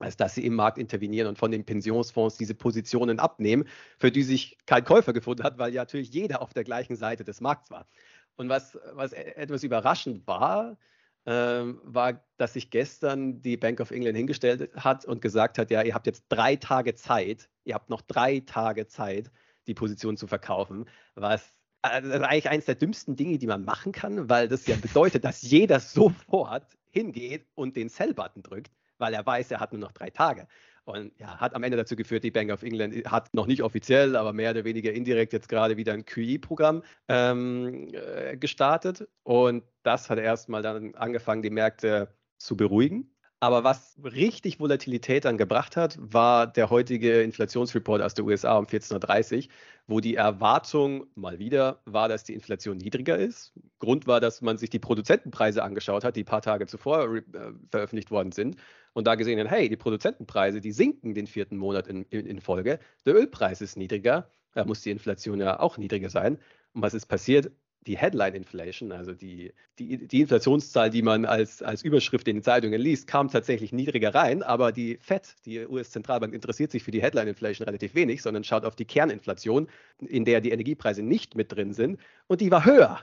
als 0.00 0.16
dass 0.16 0.34
sie 0.34 0.44
im 0.44 0.54
Markt 0.54 0.78
intervenieren 0.78 1.28
und 1.28 1.38
von 1.38 1.50
den 1.50 1.64
Pensionsfonds 1.64 2.36
diese 2.36 2.54
Positionen 2.54 3.18
abnehmen, 3.18 3.64
für 3.98 4.12
die 4.12 4.22
sich 4.22 4.58
kein 4.66 4.84
Käufer 4.84 5.12
gefunden 5.12 5.42
hat, 5.42 5.58
weil 5.58 5.72
ja 5.72 5.82
natürlich 5.82 6.10
jeder 6.10 6.42
auf 6.42 6.52
der 6.52 6.64
gleichen 6.64 6.96
Seite 6.96 7.24
des 7.24 7.40
Markts 7.40 7.70
war. 7.70 7.88
Und 8.38 8.48
was, 8.48 8.78
was 8.92 9.12
e-, 9.12 9.16
etwas 9.36 9.62
überraschend 9.62 10.26
war, 10.26 10.78
ähm, 11.26 11.80
war, 11.84 12.24
dass 12.38 12.54
sich 12.54 12.70
gestern 12.70 13.42
die 13.42 13.58
Bank 13.58 13.80
of 13.80 13.90
England 13.90 14.16
hingestellt 14.16 14.70
hat 14.76 15.04
und 15.04 15.20
gesagt 15.20 15.58
hat, 15.58 15.70
ja, 15.70 15.82
ihr 15.82 15.94
habt 15.94 16.06
jetzt 16.06 16.24
drei 16.30 16.56
Tage 16.56 16.94
Zeit, 16.94 17.50
ihr 17.64 17.74
habt 17.74 17.90
noch 17.90 18.00
drei 18.00 18.40
Tage 18.40 18.86
Zeit, 18.86 19.30
die 19.66 19.74
Position 19.74 20.16
zu 20.16 20.26
verkaufen, 20.26 20.86
was 21.14 21.58
also 21.82 22.08
das 22.08 22.18
ist 22.18 22.24
eigentlich 22.24 22.48
eines 22.48 22.64
der 22.64 22.74
dümmsten 22.74 23.14
Dinge, 23.14 23.38
die 23.38 23.46
man 23.46 23.64
machen 23.64 23.92
kann, 23.92 24.28
weil 24.28 24.48
das 24.48 24.66
ja 24.66 24.76
bedeutet, 24.76 25.24
dass 25.24 25.42
jeder 25.42 25.80
sofort 25.80 26.66
hingeht 26.90 27.46
und 27.54 27.76
den 27.76 27.88
Sell-Button 27.88 28.42
drückt, 28.42 28.72
weil 28.98 29.14
er 29.14 29.24
weiß, 29.24 29.50
er 29.50 29.60
hat 29.60 29.72
nur 29.72 29.80
noch 29.80 29.92
drei 29.92 30.10
Tage. 30.10 30.48
Und 30.88 31.12
ja, 31.18 31.36
hat 31.38 31.54
am 31.54 31.62
Ende 31.62 31.76
dazu 31.76 31.96
geführt, 31.96 32.24
die 32.24 32.30
Bank 32.30 32.50
of 32.50 32.62
England 32.62 32.94
hat 33.10 33.34
noch 33.34 33.46
nicht 33.46 33.62
offiziell, 33.62 34.16
aber 34.16 34.32
mehr 34.32 34.52
oder 34.52 34.64
weniger 34.64 34.90
indirekt 34.90 35.34
jetzt 35.34 35.50
gerade 35.50 35.76
wieder 35.76 35.92
ein 35.92 36.06
QE-Programm 36.06 36.82
ähm, 37.08 37.88
äh, 37.92 38.38
gestartet. 38.38 39.06
Und 39.22 39.64
das 39.82 40.08
hat 40.08 40.18
erstmal 40.18 40.62
dann 40.62 40.94
angefangen, 40.94 41.42
die 41.42 41.50
Märkte 41.50 42.08
zu 42.38 42.56
beruhigen. 42.56 43.14
Aber 43.40 43.62
was 43.62 43.96
richtig 44.02 44.58
Volatilität 44.58 45.24
dann 45.24 45.38
gebracht 45.38 45.76
hat, 45.76 45.96
war 46.00 46.48
der 46.48 46.70
heutige 46.70 47.22
Inflationsreport 47.22 48.02
aus 48.02 48.14
den 48.14 48.26
USA 48.26 48.58
um 48.58 48.66
14.30 48.66 49.36
Uhr, 49.36 49.52
wo 49.86 50.00
die 50.00 50.16
Erwartung 50.16 51.06
mal 51.14 51.38
wieder 51.38 51.80
war, 51.84 52.08
dass 52.08 52.24
die 52.24 52.34
Inflation 52.34 52.78
niedriger 52.78 53.16
ist. 53.16 53.52
Grund 53.78 54.08
war, 54.08 54.18
dass 54.18 54.42
man 54.42 54.58
sich 54.58 54.70
die 54.70 54.80
Produzentenpreise 54.80 55.62
angeschaut 55.62 56.02
hat, 56.02 56.16
die 56.16 56.22
ein 56.22 56.26
paar 56.26 56.42
Tage 56.42 56.66
zuvor 56.66 57.16
äh, 57.16 57.22
veröffentlicht 57.70 58.10
worden 58.10 58.32
sind 58.32 58.56
und 58.92 59.06
da 59.06 59.14
gesehen 59.14 59.38
hat, 59.38 59.48
hey, 59.48 59.68
die 59.68 59.76
Produzentenpreise, 59.76 60.60
die 60.60 60.72
sinken 60.72 61.14
den 61.14 61.28
vierten 61.28 61.56
Monat 61.58 61.86
in, 61.86 62.02
in, 62.10 62.26
in 62.26 62.40
Folge. 62.40 62.80
Der 63.06 63.14
Ölpreis 63.14 63.60
ist 63.60 63.76
niedriger, 63.76 64.28
da 64.54 64.64
muss 64.64 64.82
die 64.82 64.90
Inflation 64.90 65.38
ja 65.38 65.60
auch 65.60 65.78
niedriger 65.78 66.10
sein. 66.10 66.38
Und 66.72 66.82
was 66.82 66.92
ist 66.94 67.06
passiert? 67.06 67.52
Die 67.88 67.96
Headline 67.96 68.34
Inflation, 68.34 68.92
also 68.92 69.14
die, 69.14 69.52
die, 69.78 70.06
die 70.06 70.20
Inflationszahl, 70.20 70.90
die 70.90 71.02
man 71.02 71.24
als, 71.24 71.62
als 71.62 71.82
Überschrift 71.82 72.28
in 72.28 72.36
den 72.36 72.42
Zeitungen 72.42 72.80
liest, 72.80 73.06
kam 73.06 73.28
tatsächlich 73.28 73.72
niedriger 73.72 74.14
rein, 74.14 74.42
aber 74.42 74.72
die 74.72 74.98
FED, 74.98 75.34
die 75.46 75.66
US-Zentralbank, 75.66 76.34
interessiert 76.34 76.70
sich 76.70 76.84
für 76.84 76.90
die 76.90 77.00
Headline 77.00 77.28
Inflation 77.28 77.64
relativ 77.64 77.94
wenig, 77.94 78.22
sondern 78.22 78.44
schaut 78.44 78.64
auf 78.64 78.76
die 78.76 78.84
Kerninflation, 78.84 79.68
in 80.00 80.26
der 80.26 80.42
die 80.42 80.50
Energiepreise 80.50 81.02
nicht 81.02 81.34
mit 81.34 81.50
drin 81.50 81.72
sind, 81.72 81.98
und 82.26 82.42
die 82.42 82.50
war 82.50 82.66
höher. 82.66 83.00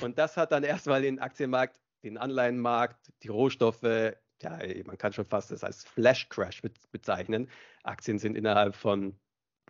Und 0.00 0.18
das 0.18 0.36
hat 0.36 0.52
dann 0.52 0.62
erstmal 0.62 1.02
den 1.02 1.18
Aktienmarkt, 1.18 1.80
den 2.04 2.16
Anleihenmarkt, 2.16 3.12
die 3.24 3.28
Rohstoffe, 3.28 3.82
ja, 3.82 4.58
man 4.86 4.98
kann 4.98 5.12
schon 5.12 5.24
fast 5.24 5.50
das 5.50 5.64
als 5.64 5.84
Flash 5.84 6.28
Crash 6.28 6.62
bezeichnen. 6.90 7.48
Aktien 7.82 8.18
sind 8.18 8.36
innerhalb 8.36 8.74
von 8.74 9.16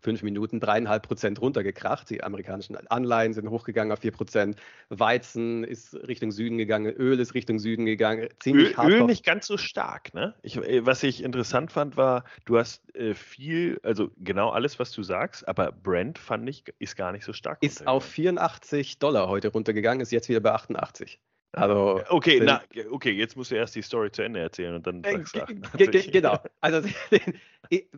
fünf 0.02 0.22
Minuten 0.22 0.60
dreieinhalb 0.60 1.06
Prozent 1.06 1.40
runtergekracht. 1.40 2.10
Die 2.10 2.22
amerikanischen 2.22 2.76
Anleihen 2.88 3.32
sind 3.32 3.48
hochgegangen 3.48 3.92
auf 3.92 4.00
vier 4.00 4.10
Prozent. 4.10 4.56
Weizen 4.88 5.64
ist 5.64 5.94
Richtung 5.94 6.32
Süden 6.32 6.58
gegangen, 6.58 6.92
Öl 6.92 7.18
ist 7.20 7.34
Richtung 7.34 7.58
Süden 7.58 7.86
gegangen. 7.86 8.28
Ziemlich 8.40 8.76
Öl, 8.78 8.92
Öl 8.92 9.04
nicht 9.04 9.24
ganz 9.24 9.46
so 9.46 9.56
stark, 9.56 10.12
ne? 10.12 10.34
Ich, 10.42 10.56
äh, 10.56 10.84
was 10.84 11.02
ich 11.02 11.22
interessant 11.22 11.72
fand, 11.72 11.96
war, 11.96 12.24
du 12.44 12.58
hast 12.58 12.94
äh, 12.96 13.14
viel, 13.14 13.78
also 13.82 14.10
genau 14.18 14.50
alles, 14.50 14.78
was 14.78 14.90
du 14.92 15.02
sagst, 15.02 15.46
aber 15.46 15.72
Brent 15.72 16.18
fand 16.18 16.48
ich, 16.48 16.64
ist 16.78 16.96
gar 16.96 17.12
nicht 17.12 17.24
so 17.24 17.32
stark. 17.32 17.58
Ist 17.62 17.86
auf 17.86 18.04
84 18.04 18.98
Dollar 18.98 19.28
heute 19.28 19.48
runtergegangen, 19.48 20.00
ist 20.00 20.10
jetzt 20.10 20.28
wieder 20.28 20.40
bei 20.40 20.52
88. 20.52 21.20
Also, 21.54 22.00
okay, 22.08 22.40
na, 22.42 22.62
okay, 22.90 23.10
jetzt 23.10 23.36
musst 23.36 23.50
du 23.50 23.56
erst 23.56 23.74
die 23.74 23.82
Story 23.82 24.10
zu 24.10 24.22
Ende 24.22 24.40
erzählen 24.40 24.74
und 24.74 24.86
dann 24.86 25.02
sagst 25.04 25.36
du. 25.36 26.10
Genau. 26.10 26.38
Also 26.62 26.88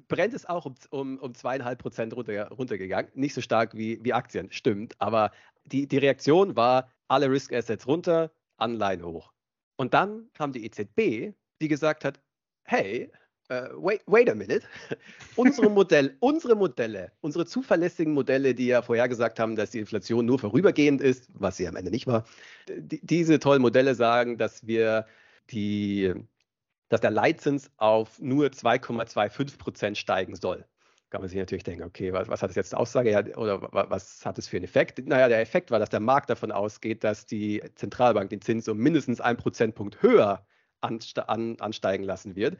Brent 0.08 0.34
ist 0.34 0.48
auch 0.48 0.66
um, 0.66 0.74
um, 0.90 1.18
um 1.18 1.34
zweieinhalb 1.34 1.80
Prozent 1.80 2.14
runter, 2.14 2.48
runtergegangen. 2.48 3.10
Nicht 3.14 3.34
so 3.34 3.40
stark 3.40 3.74
wie, 3.74 3.98
wie 4.02 4.12
Aktien, 4.12 4.50
stimmt. 4.52 4.94
Aber 5.00 5.30
die, 5.64 5.86
die 5.86 5.98
Reaktion 5.98 6.56
war, 6.56 6.90
alle 7.08 7.30
Risk 7.30 7.52
Assets 7.52 7.86
runter, 7.86 8.30
Anleihen 8.56 9.04
hoch. 9.04 9.32
Und 9.76 9.94
dann 9.94 10.28
kam 10.34 10.52
die 10.52 10.64
EZB, 10.64 11.34
die 11.60 11.68
gesagt 11.68 12.04
hat, 12.04 12.20
hey, 12.64 13.10
Uh, 13.50 13.68
wait, 13.76 14.00
wait 14.06 14.30
a 14.30 14.34
minute. 14.34 14.62
unsere, 15.36 15.68
Modell, 15.68 16.16
unsere 16.20 16.56
Modelle, 16.56 17.12
unsere 17.20 17.44
zuverlässigen 17.44 18.14
Modelle, 18.14 18.54
die 18.54 18.68
ja 18.68 18.80
vorhergesagt 18.80 19.38
haben, 19.38 19.54
dass 19.54 19.70
die 19.70 19.80
Inflation 19.80 20.24
nur 20.24 20.38
vorübergehend 20.38 21.02
ist, 21.02 21.28
was 21.34 21.58
sie 21.58 21.68
am 21.68 21.76
Ende 21.76 21.90
nicht 21.90 22.06
war, 22.06 22.24
die, 22.68 23.04
diese 23.04 23.38
tollen 23.38 23.60
Modelle 23.60 23.94
sagen, 23.94 24.38
dass 24.38 24.66
wir 24.66 25.04
die, 25.50 26.14
dass 26.88 27.00
der 27.00 27.10
Leitzins 27.10 27.70
auf 27.76 28.20
nur 28.20 28.46
2,25 28.46 29.58
Prozent 29.58 29.98
steigen 29.98 30.36
soll. 30.36 30.64
Kann 31.10 31.20
man 31.20 31.28
sich 31.28 31.38
natürlich 31.38 31.64
denken, 31.64 31.84
okay, 31.84 32.12
was, 32.12 32.28
was 32.28 32.42
hat 32.42 32.50
das 32.50 32.56
jetzt 32.56 32.74
Aussage 32.74 33.10
ja, 33.10 33.24
oder 33.36 33.62
was 33.72 34.26
hat 34.26 34.36
es 34.38 34.48
für 34.48 34.56
einen 34.56 34.64
Effekt? 34.64 35.06
Naja, 35.06 35.28
der 35.28 35.40
Effekt 35.40 35.70
war, 35.70 35.78
dass 35.78 35.90
der 35.90 36.00
Markt 36.00 36.28
davon 36.28 36.50
ausgeht, 36.50 37.04
dass 37.04 37.24
die 37.24 37.62
Zentralbank 37.76 38.30
den 38.30 38.40
Zins 38.40 38.68
um 38.68 38.78
mindestens 38.78 39.20
einen 39.20 39.38
Prozentpunkt 39.38 40.02
höher 40.02 40.44
ansteigen 40.80 42.02
lassen 42.02 42.34
wird. 42.34 42.58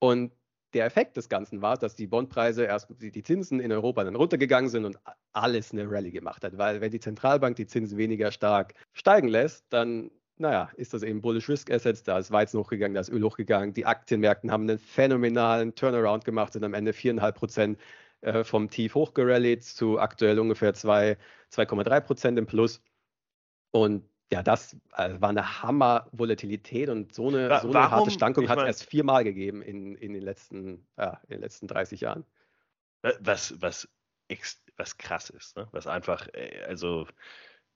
Und 0.00 0.32
der 0.74 0.84
Effekt 0.84 1.16
des 1.16 1.28
Ganzen 1.28 1.62
war, 1.62 1.78
dass 1.78 1.94
die 1.96 2.06
Bondpreise 2.06 2.64
erst 2.64 2.88
die 2.98 3.22
Zinsen 3.22 3.60
in 3.60 3.72
Europa 3.72 4.04
dann 4.04 4.16
runtergegangen 4.16 4.68
sind 4.68 4.84
und 4.84 4.98
alles 5.32 5.72
eine 5.72 5.90
Rallye 5.90 6.10
gemacht 6.10 6.44
hat. 6.44 6.58
Weil 6.58 6.80
wenn 6.80 6.90
die 6.90 7.00
Zentralbank 7.00 7.56
die 7.56 7.66
Zinsen 7.66 7.96
weniger 7.96 8.32
stark 8.32 8.74
steigen 8.92 9.28
lässt, 9.28 9.64
dann 9.70 10.10
naja, 10.36 10.70
ist 10.76 10.94
das 10.94 11.02
eben 11.02 11.20
Bullish 11.20 11.48
Risk 11.48 11.70
Assets, 11.70 12.02
da 12.02 12.18
ist 12.18 12.30
Weizen 12.30 12.58
hochgegangen, 12.58 12.94
da 12.94 13.00
ist 13.00 13.10
Öl 13.10 13.22
hochgegangen. 13.22 13.72
Die 13.72 13.86
Aktienmärkte 13.86 14.50
haben 14.50 14.68
einen 14.68 14.78
phänomenalen 14.78 15.74
Turnaround 15.74 16.24
gemacht, 16.24 16.52
sind 16.52 16.64
am 16.64 16.74
Ende 16.74 16.92
4,5 16.92 17.32
Prozent 17.32 17.80
äh, 18.20 18.42
vom 18.42 18.68
Tief 18.68 18.94
hochgerallied 18.94 19.62
zu 19.62 20.00
aktuell 20.00 20.38
ungefähr 20.38 20.74
2,3 20.74 22.00
Prozent 22.00 22.38
im 22.38 22.46
Plus. 22.46 22.82
Und 23.70 24.08
ja, 24.32 24.42
das 24.42 24.74
äh, 24.96 25.20
war 25.20 25.28
eine 25.28 25.62
Hammer-Volatilität 25.62 26.88
und 26.88 27.14
so 27.14 27.28
eine, 27.28 27.60
so 27.60 27.68
eine 27.68 27.90
harte 27.90 28.10
Stankung 28.10 28.48
hat 28.48 28.58
es 28.58 28.64
erst 28.64 28.84
viermal 28.84 29.22
gegeben 29.22 29.62
in, 29.62 29.94
in, 29.94 30.12
den 30.12 30.22
letzten, 30.22 30.86
ja, 30.96 31.20
in 31.28 31.36
den 31.36 31.40
letzten 31.40 31.68
30 31.68 32.00
Jahren. 32.00 32.24
Was, 33.20 33.60
was, 33.60 33.88
was 34.76 34.96
krass 34.96 35.30
ist, 35.30 35.56
ne? 35.56 35.68
was 35.70 35.86
einfach, 35.86 36.26
äh, 36.32 36.62
also 36.66 37.06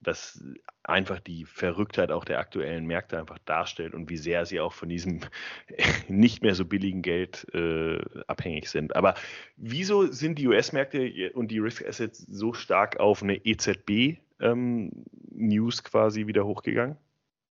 was 0.00 0.42
einfach 0.84 1.20
die 1.20 1.44
Verrücktheit 1.44 2.10
auch 2.10 2.24
der 2.24 2.38
aktuellen 2.38 2.86
Märkte 2.86 3.18
einfach 3.18 3.38
darstellt 3.44 3.94
und 3.94 4.08
wie 4.08 4.16
sehr 4.16 4.46
sie 4.46 4.60
auch 4.60 4.72
von 4.72 4.88
diesem 4.88 5.20
nicht 6.08 6.42
mehr 6.42 6.54
so 6.54 6.64
billigen 6.64 7.02
Geld 7.02 7.46
äh, 7.54 7.98
abhängig 8.26 8.68
sind. 8.68 8.94
Aber 8.96 9.14
wieso 9.56 10.06
sind 10.06 10.38
die 10.38 10.46
US-Märkte 10.46 11.32
und 11.34 11.50
die 11.50 11.58
Risk 11.58 11.86
Assets 11.86 12.18
so 12.18 12.52
stark 12.52 13.00
auf 13.00 13.22
eine 13.22 13.36
EZB 13.44 14.18
ähm, 14.40 15.04
quasi 15.84 16.26
wieder 16.26 16.46
hochgegangen? 16.46 16.96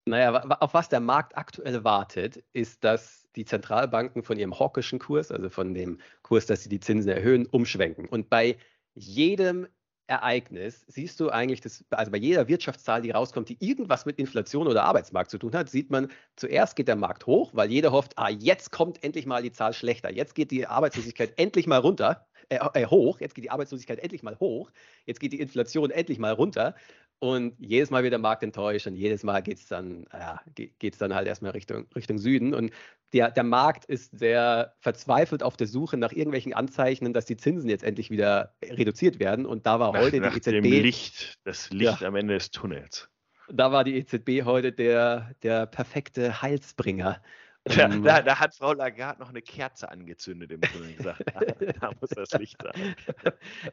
Naja, 0.07 0.39
auf 0.59 0.75
was 0.75 0.87
der 0.87 0.99
Markt 0.99 1.35
aktuell 1.35 1.83
wartet, 1.83 2.43
ist, 2.53 2.83
dass 2.83 3.27
die 3.35 3.45
Zentralbanken 3.45 4.21
von 4.21 4.37
ihrem 4.37 4.57
hawkischen 4.57 4.99
Kurs, 4.99 5.31
also 5.31 5.49
von 5.49 5.73
dem 5.73 5.99
Kurs, 6.21 6.45
dass 6.45 6.61
sie 6.61 6.69
die 6.69 6.79
Zinsen 6.79 7.11
erhöhen, 7.11 7.47
umschwenken. 7.47 8.05
Und 8.05 8.29
bei 8.29 8.57
jedem 8.93 9.67
Ereignis 10.07 10.85
siehst 10.87 11.19
du 11.19 11.29
eigentlich, 11.29 11.61
das, 11.61 11.83
also 11.89 12.11
bei 12.11 12.17
jeder 12.17 12.47
Wirtschaftszahl, 12.47 13.01
die 13.01 13.11
rauskommt, 13.11 13.49
die 13.49 13.57
irgendwas 13.59 14.05
mit 14.05 14.19
Inflation 14.19 14.67
oder 14.67 14.83
Arbeitsmarkt 14.83 15.31
zu 15.31 15.37
tun 15.37 15.53
hat, 15.53 15.69
sieht 15.69 15.89
man, 15.89 16.09
zuerst 16.35 16.75
geht 16.75 16.87
der 16.87 16.95
Markt 16.95 17.25
hoch, 17.25 17.51
weil 17.53 17.71
jeder 17.71 17.91
hofft, 17.91 18.17
ah, 18.17 18.29
jetzt 18.29 18.71
kommt 18.71 19.03
endlich 19.03 19.25
mal 19.25 19.41
die 19.41 19.51
Zahl 19.51 19.73
schlechter, 19.73 20.11
jetzt 20.11 20.35
geht 20.35 20.51
die 20.51 20.67
Arbeitslosigkeit 20.67 21.33
endlich 21.37 21.67
mal 21.67 21.79
runter, 21.79 22.27
äh, 22.49 22.59
äh, 22.73 22.85
hoch, 22.85 23.19
jetzt 23.19 23.33
geht 23.33 23.43
die 23.43 23.49
Arbeitslosigkeit 23.49 23.99
endlich 23.99 24.21
mal 24.21 24.39
hoch, 24.39 24.71
jetzt 25.05 25.19
geht 25.19 25.33
die 25.33 25.39
Inflation 25.39 25.89
endlich 25.89 26.19
mal 26.19 26.33
runter 26.33 26.75
und 27.19 27.55
jedes 27.59 27.89
Mal 27.89 28.03
wird 28.03 28.11
der 28.11 28.19
Markt 28.19 28.43
enttäuscht 28.43 28.87
und 28.87 28.95
jedes 28.95 29.23
Mal 29.23 29.41
geht 29.41 29.57
es 29.57 29.67
dann, 29.67 30.05
ja, 30.11 30.41
geht's 30.79 30.97
dann 30.97 31.15
halt 31.15 31.27
erstmal 31.27 31.51
Richtung, 31.51 31.87
Richtung 31.95 32.17
Süden. 32.17 32.53
Und 32.53 32.71
der, 33.13 33.31
der 33.31 33.43
Markt 33.43 33.85
ist 33.85 34.17
sehr 34.17 34.75
verzweifelt 34.79 35.41
auf 35.41 35.55
der 35.55 35.67
Suche 35.67 35.97
nach 35.97 36.11
irgendwelchen 36.11 36.53
Anzeichen, 36.53 37.13
dass 37.13 37.25
die 37.25 37.37
Zinsen 37.37 37.69
jetzt 37.69 37.83
endlich 37.83 38.09
wieder 38.11 38.55
reduziert 38.61 39.19
werden. 39.19 39.45
Und 39.45 39.65
da 39.65 39.79
war 39.79 39.93
nach, 39.93 40.01
heute 40.01 40.19
nach 40.19 40.33
die 40.33 40.39
EZB. 40.39 40.51
Dem 40.51 40.63
Licht, 40.63 41.39
das 41.45 41.69
Licht 41.71 42.01
ja, 42.01 42.07
am 42.07 42.15
Ende 42.15 42.33
des 42.33 42.51
Tunnels. 42.51 43.09
Da 43.47 43.71
war 43.71 43.83
die 43.83 43.95
EZB 43.95 44.43
heute 44.43 44.71
der, 44.71 45.31
der 45.43 45.65
perfekte 45.67 46.41
Heilsbringer. 46.41 47.21
Da, 47.67 47.85
ähm, 47.85 48.03
da, 48.03 48.21
da, 48.21 48.39
hat 48.39 48.53
Frau 48.53 48.73
Lagarde 48.73 49.19
noch 49.19 49.29
eine 49.29 49.41
Kerze 49.41 49.89
angezündet 49.89 50.51
im 50.51 50.61
und 50.79 50.97
gesagt, 50.97 51.23
da, 51.33 51.39
da, 51.81 51.91
muss 51.99 52.11
das 52.11 52.31
Licht 52.33 52.61
sein. 52.61 52.95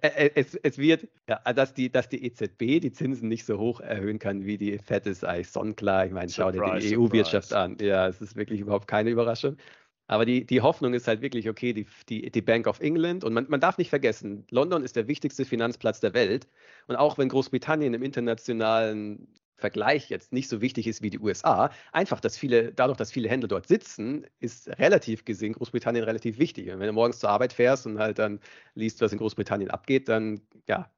Es, 0.00 0.54
es 0.54 0.78
wird, 0.78 1.08
ja, 1.28 1.40
dass, 1.52 1.74
die, 1.74 1.92
dass 1.92 2.08
die 2.08 2.24
EZB 2.24 2.80
die 2.80 2.92
Zinsen 2.92 3.28
nicht 3.28 3.44
so 3.44 3.58
hoch 3.58 3.80
erhöhen 3.80 4.18
kann 4.18 4.46
wie 4.46 4.56
die 4.56 4.78
FED, 4.78 5.06
ist 5.06 5.26
eigentlich 5.26 5.50
sonnenklar. 5.50 6.06
Ich 6.06 6.12
meine, 6.12 6.30
schau 6.30 6.50
dir 6.50 6.62
die 6.80 6.96
EU-Wirtschaft 6.96 7.52
an. 7.52 7.76
Ja, 7.82 8.08
es 8.08 8.22
ist 8.22 8.34
wirklich 8.34 8.60
überhaupt 8.60 8.88
keine 8.88 9.10
Überraschung. 9.10 9.58
Aber 10.06 10.24
die, 10.24 10.46
die 10.46 10.62
Hoffnung 10.62 10.94
ist 10.94 11.06
halt 11.06 11.20
wirklich, 11.20 11.48
okay, 11.50 11.74
die, 11.74 11.86
die, 12.08 12.30
die 12.30 12.42
Bank 12.42 12.66
of 12.66 12.80
England, 12.80 13.24
und 13.24 13.34
man, 13.34 13.46
man 13.48 13.60
darf 13.60 13.76
nicht 13.76 13.90
vergessen, 13.90 14.46
London 14.50 14.82
ist 14.82 14.96
der 14.96 15.06
wichtigste 15.06 15.44
Finanzplatz 15.44 16.00
der 16.00 16.14
Welt. 16.14 16.48
Und 16.86 16.96
auch 16.96 17.18
wenn 17.18 17.28
Großbritannien 17.28 17.92
im 17.92 18.02
internationalen 18.02 19.28
Vergleich 19.62 20.10
jetzt 20.10 20.32
nicht 20.32 20.48
so 20.48 20.60
wichtig 20.60 20.88
ist 20.88 21.02
wie 21.02 21.10
die 21.10 21.20
USA, 21.20 21.70
einfach, 21.92 22.20
dass 22.20 22.36
viele, 22.36 22.72
dadurch, 22.72 22.96
dass 22.98 23.12
viele 23.12 23.28
Händler 23.28 23.48
dort 23.48 23.68
sitzen, 23.68 24.26
ist 24.40 24.68
relativ 24.80 25.24
gesehen 25.24 25.52
Großbritannien 25.52 26.04
relativ 26.04 26.38
wichtig. 26.38 26.68
Und 26.70 26.80
wenn 26.80 26.88
du 26.88 26.92
morgens 26.92 27.20
zur 27.20 27.30
Arbeit 27.30 27.52
fährst 27.52 27.86
und 27.86 28.00
halt 28.00 28.18
dann 28.18 28.40
liest, 28.74 29.00
was 29.00 29.12
in 29.12 29.18
Großbritannien 29.18 29.70
abgeht, 29.70 30.08
dann 30.08 30.40
ja, 30.68 30.90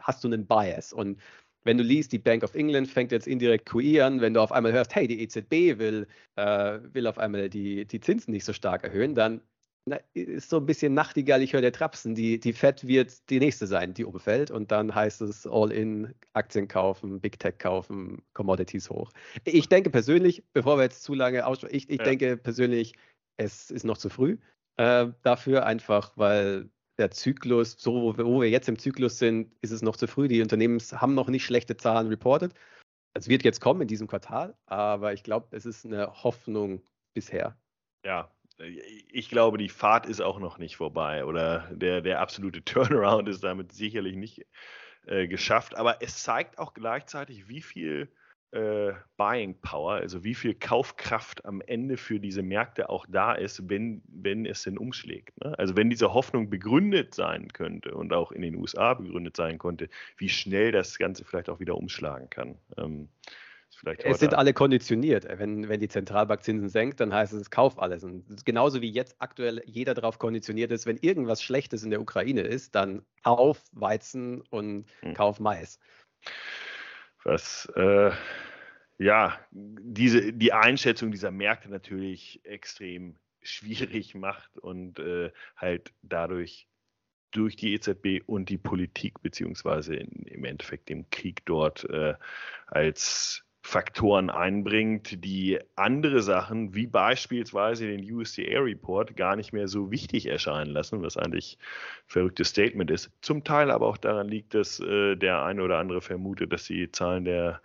hast 0.00 0.24
du 0.24 0.28
einen 0.28 0.46
Bias. 0.46 0.92
Und 0.92 1.20
wenn 1.62 1.78
du 1.78 1.84
liest, 1.84 2.12
die 2.12 2.18
Bank 2.18 2.42
of 2.42 2.54
England 2.56 2.88
fängt 2.88 3.12
jetzt 3.12 3.28
indirekt 3.28 3.66
QE 3.66 4.04
an, 4.04 4.20
wenn 4.20 4.34
du 4.34 4.40
auf 4.40 4.50
einmal 4.50 4.72
hörst, 4.72 4.94
hey, 4.96 5.06
die 5.06 5.22
EZB 5.22 5.78
will, 5.78 6.08
äh, 6.36 6.80
will 6.92 7.06
auf 7.06 7.18
einmal 7.18 7.48
die, 7.48 7.86
die 7.86 8.00
Zinsen 8.00 8.32
nicht 8.32 8.44
so 8.44 8.52
stark 8.52 8.82
erhöhen, 8.82 9.14
dann 9.14 9.40
na, 9.86 9.98
ist 10.14 10.50
so 10.50 10.58
ein 10.58 10.66
bisschen 10.66 10.94
Nachtigall, 10.94 11.42
ich 11.42 11.52
höre 11.52 11.60
der 11.60 11.72
Trapsen. 11.72 12.14
Die, 12.14 12.38
die 12.38 12.52
Fed 12.52 12.86
wird 12.86 13.28
die 13.30 13.38
nächste 13.38 13.66
sein, 13.66 13.94
die 13.94 14.04
umfällt. 14.04 14.50
Und 14.50 14.70
dann 14.70 14.94
heißt 14.94 15.20
es 15.22 15.46
All-in, 15.46 16.14
Aktien 16.34 16.68
kaufen, 16.68 17.20
Big 17.20 17.38
Tech 17.38 17.58
kaufen, 17.58 18.22
Commodities 18.34 18.90
hoch. 18.90 19.10
Ich 19.44 19.68
denke 19.68 19.90
persönlich, 19.90 20.44
bevor 20.52 20.76
wir 20.76 20.84
jetzt 20.84 21.02
zu 21.02 21.14
lange 21.14 21.46
aussprechen, 21.46 21.74
ich, 21.74 21.88
ich 21.88 21.98
ja. 21.98 22.04
denke 22.04 22.36
persönlich, 22.36 22.94
es 23.38 23.70
ist 23.70 23.84
noch 23.84 23.98
zu 23.98 24.10
früh 24.10 24.36
äh, 24.76 25.06
dafür, 25.22 25.66
einfach 25.66 26.12
weil 26.16 26.70
der 26.98 27.10
Zyklus, 27.10 27.76
so 27.78 28.02
wo 28.02 28.16
wir, 28.16 28.26
wo 28.26 28.40
wir 28.40 28.50
jetzt 28.50 28.68
im 28.68 28.78
Zyklus 28.78 29.18
sind, 29.18 29.54
ist 29.60 29.70
es 29.70 29.82
noch 29.82 29.96
zu 29.96 30.06
früh. 30.06 30.28
Die 30.28 30.42
Unternehmen 30.42 30.80
haben 30.80 31.14
noch 31.14 31.28
nicht 31.28 31.44
schlechte 31.44 31.76
Zahlen 31.76 32.08
reported. 32.08 32.52
Es 33.14 33.28
wird 33.28 33.44
jetzt 33.44 33.60
kommen 33.60 33.82
in 33.82 33.88
diesem 33.88 34.06
Quartal, 34.06 34.56
aber 34.66 35.12
ich 35.12 35.22
glaube, 35.22 35.48
es 35.52 35.64
ist 35.64 35.86
eine 35.86 36.22
Hoffnung 36.22 36.82
bisher. 37.14 37.56
Ja, 38.04 38.30
ich 38.58 39.28
glaube, 39.28 39.58
die 39.58 39.68
Fahrt 39.68 40.06
ist 40.06 40.20
auch 40.20 40.38
noch 40.38 40.58
nicht 40.58 40.76
vorbei 40.76 41.24
oder 41.24 41.68
der, 41.70 42.00
der 42.00 42.20
absolute 42.20 42.62
Turnaround 42.64 43.28
ist 43.28 43.44
damit 43.44 43.72
sicherlich 43.72 44.16
nicht 44.16 44.46
äh, 45.06 45.28
geschafft. 45.28 45.76
Aber 45.76 46.02
es 46.02 46.22
zeigt 46.22 46.58
auch 46.58 46.74
gleichzeitig, 46.74 47.48
wie 47.48 47.62
viel 47.62 48.10
äh, 48.50 48.92
Buying 49.16 49.60
Power, 49.60 49.94
also 49.94 50.24
wie 50.24 50.34
viel 50.34 50.54
Kaufkraft 50.54 51.44
am 51.44 51.60
Ende 51.60 51.96
für 51.96 52.18
diese 52.18 52.42
Märkte 52.42 52.88
auch 52.88 53.06
da 53.08 53.34
ist, 53.34 53.68
wenn, 53.68 54.02
wenn 54.08 54.46
es 54.46 54.62
denn 54.62 54.78
umschlägt. 54.78 55.38
Ne? 55.44 55.56
Also 55.58 55.76
wenn 55.76 55.90
diese 55.90 56.14
Hoffnung 56.14 56.48
begründet 56.48 57.14
sein 57.14 57.48
könnte 57.52 57.94
und 57.94 58.12
auch 58.12 58.32
in 58.32 58.42
den 58.42 58.56
USA 58.56 58.94
begründet 58.94 59.36
sein 59.36 59.58
konnte, 59.58 59.88
wie 60.16 60.30
schnell 60.30 60.72
das 60.72 60.98
Ganze 60.98 61.24
vielleicht 61.24 61.50
auch 61.50 61.60
wieder 61.60 61.76
umschlagen 61.76 62.30
kann. 62.30 62.56
Ähm, 62.76 63.08
es 64.02 64.18
sind 64.18 64.34
alle 64.34 64.52
konditioniert. 64.52 65.26
Wenn, 65.38 65.68
wenn 65.68 65.80
die 65.80 65.88
Zentralbank 65.88 66.42
Zinsen 66.42 66.68
senkt, 66.68 67.00
dann 67.00 67.14
heißt 67.14 67.32
es, 67.32 67.50
kauf 67.50 67.78
alles. 67.78 68.02
Und 68.02 68.44
genauso 68.44 68.82
wie 68.82 68.90
jetzt 68.90 69.16
aktuell 69.20 69.62
jeder 69.66 69.94
darauf 69.94 70.18
konditioniert 70.18 70.72
ist, 70.72 70.86
wenn 70.86 70.96
irgendwas 70.96 71.42
Schlechtes 71.42 71.84
in 71.84 71.90
der 71.90 72.00
Ukraine 72.00 72.40
ist, 72.40 72.74
dann 72.74 73.02
kauf 73.22 73.62
Weizen 73.72 74.42
und 74.50 74.86
hm. 75.02 75.14
kauf 75.14 75.38
Mais 75.38 75.78
was 77.24 77.66
äh, 77.76 78.10
ja 78.98 79.38
diese, 79.50 80.32
die 80.32 80.52
Einschätzung 80.52 81.10
dieser 81.10 81.30
Märkte 81.30 81.70
natürlich 81.70 82.40
extrem 82.44 83.16
schwierig 83.42 84.14
macht 84.14 84.58
und 84.58 84.98
äh, 84.98 85.30
halt 85.56 85.92
dadurch 86.02 86.68
durch 87.30 87.56
die 87.56 87.74
EZB 87.74 88.22
und 88.26 88.48
die 88.48 88.56
Politik 88.56 89.20
beziehungsweise 89.20 89.94
in, 89.94 90.22
im 90.24 90.44
Endeffekt 90.44 90.88
dem 90.88 91.08
Krieg 91.10 91.44
dort 91.44 91.84
äh, 91.90 92.14
als 92.66 93.44
Faktoren 93.68 94.30
einbringt, 94.30 95.22
die 95.22 95.58
andere 95.76 96.22
Sachen, 96.22 96.74
wie 96.74 96.86
beispielsweise 96.86 97.86
den 97.86 98.00
USDA-Report, 98.00 99.14
gar 99.14 99.36
nicht 99.36 99.52
mehr 99.52 99.68
so 99.68 99.90
wichtig 99.90 100.24
erscheinen 100.24 100.70
lassen, 100.70 101.02
was 101.02 101.18
eigentlich 101.18 101.58
ein 101.60 102.04
verrücktes 102.06 102.48
Statement 102.48 102.90
ist. 102.90 103.10
Zum 103.20 103.44
Teil 103.44 103.70
aber 103.70 103.86
auch 103.86 103.98
daran 103.98 104.26
liegt, 104.26 104.54
dass 104.54 104.80
äh, 104.80 105.16
der 105.16 105.42
eine 105.42 105.62
oder 105.62 105.76
andere 105.76 106.00
vermutet, 106.00 106.50
dass 106.50 106.64
die 106.64 106.90
Zahlen 106.90 107.26
der, 107.26 107.60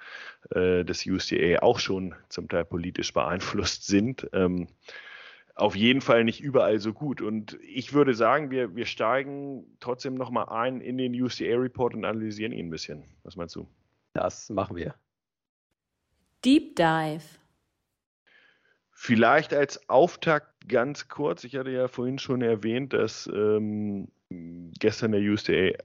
äh, 0.50 0.84
des 0.84 1.06
USDA 1.06 1.60
auch 1.62 1.80
schon 1.80 2.14
zum 2.28 2.50
Teil 2.50 2.66
politisch 2.66 3.14
beeinflusst 3.14 3.88
sind. 3.88 4.28
Ähm, 4.34 4.68
auf 5.56 5.74
jeden 5.74 6.02
Fall 6.02 6.26
nicht 6.26 6.42
überall 6.42 6.80
so 6.80 6.92
gut. 6.92 7.22
Und 7.22 7.58
ich 7.64 7.94
würde 7.94 8.14
sagen, 8.14 8.52
wir, 8.52 8.76
wir 8.76 8.88
steigen 8.88 9.78
trotzdem 9.80 10.16
nochmal 10.16 10.50
ein 10.50 10.82
in 10.82 10.98
den 10.98 11.14
USDA-Report 11.14 11.94
und 11.94 12.04
analysieren 12.04 12.52
ihn 12.52 12.68
ein 12.68 12.72
bisschen. 12.72 13.06
Was 13.24 13.38
meinst 13.38 13.56
du? 13.56 13.70
Das 14.12 14.50
machen 14.50 14.76
wir. 14.76 14.96
Deep 16.46 16.76
Dive. 16.76 17.24
Vielleicht 18.92 19.54
als 19.54 19.90
Auftakt 19.90 20.68
ganz 20.68 21.08
kurz. 21.08 21.44
Ich 21.44 21.56
hatte 21.56 21.72
ja 21.72 21.88
vorhin 21.88 22.20
schon 22.20 22.42
erwähnt, 22.42 22.94
dass 22.94 23.30
ähm, 23.34 24.08
gestern 24.80 25.12
der 25.12 25.22
USDA 25.22 25.54
äh, 25.54 25.76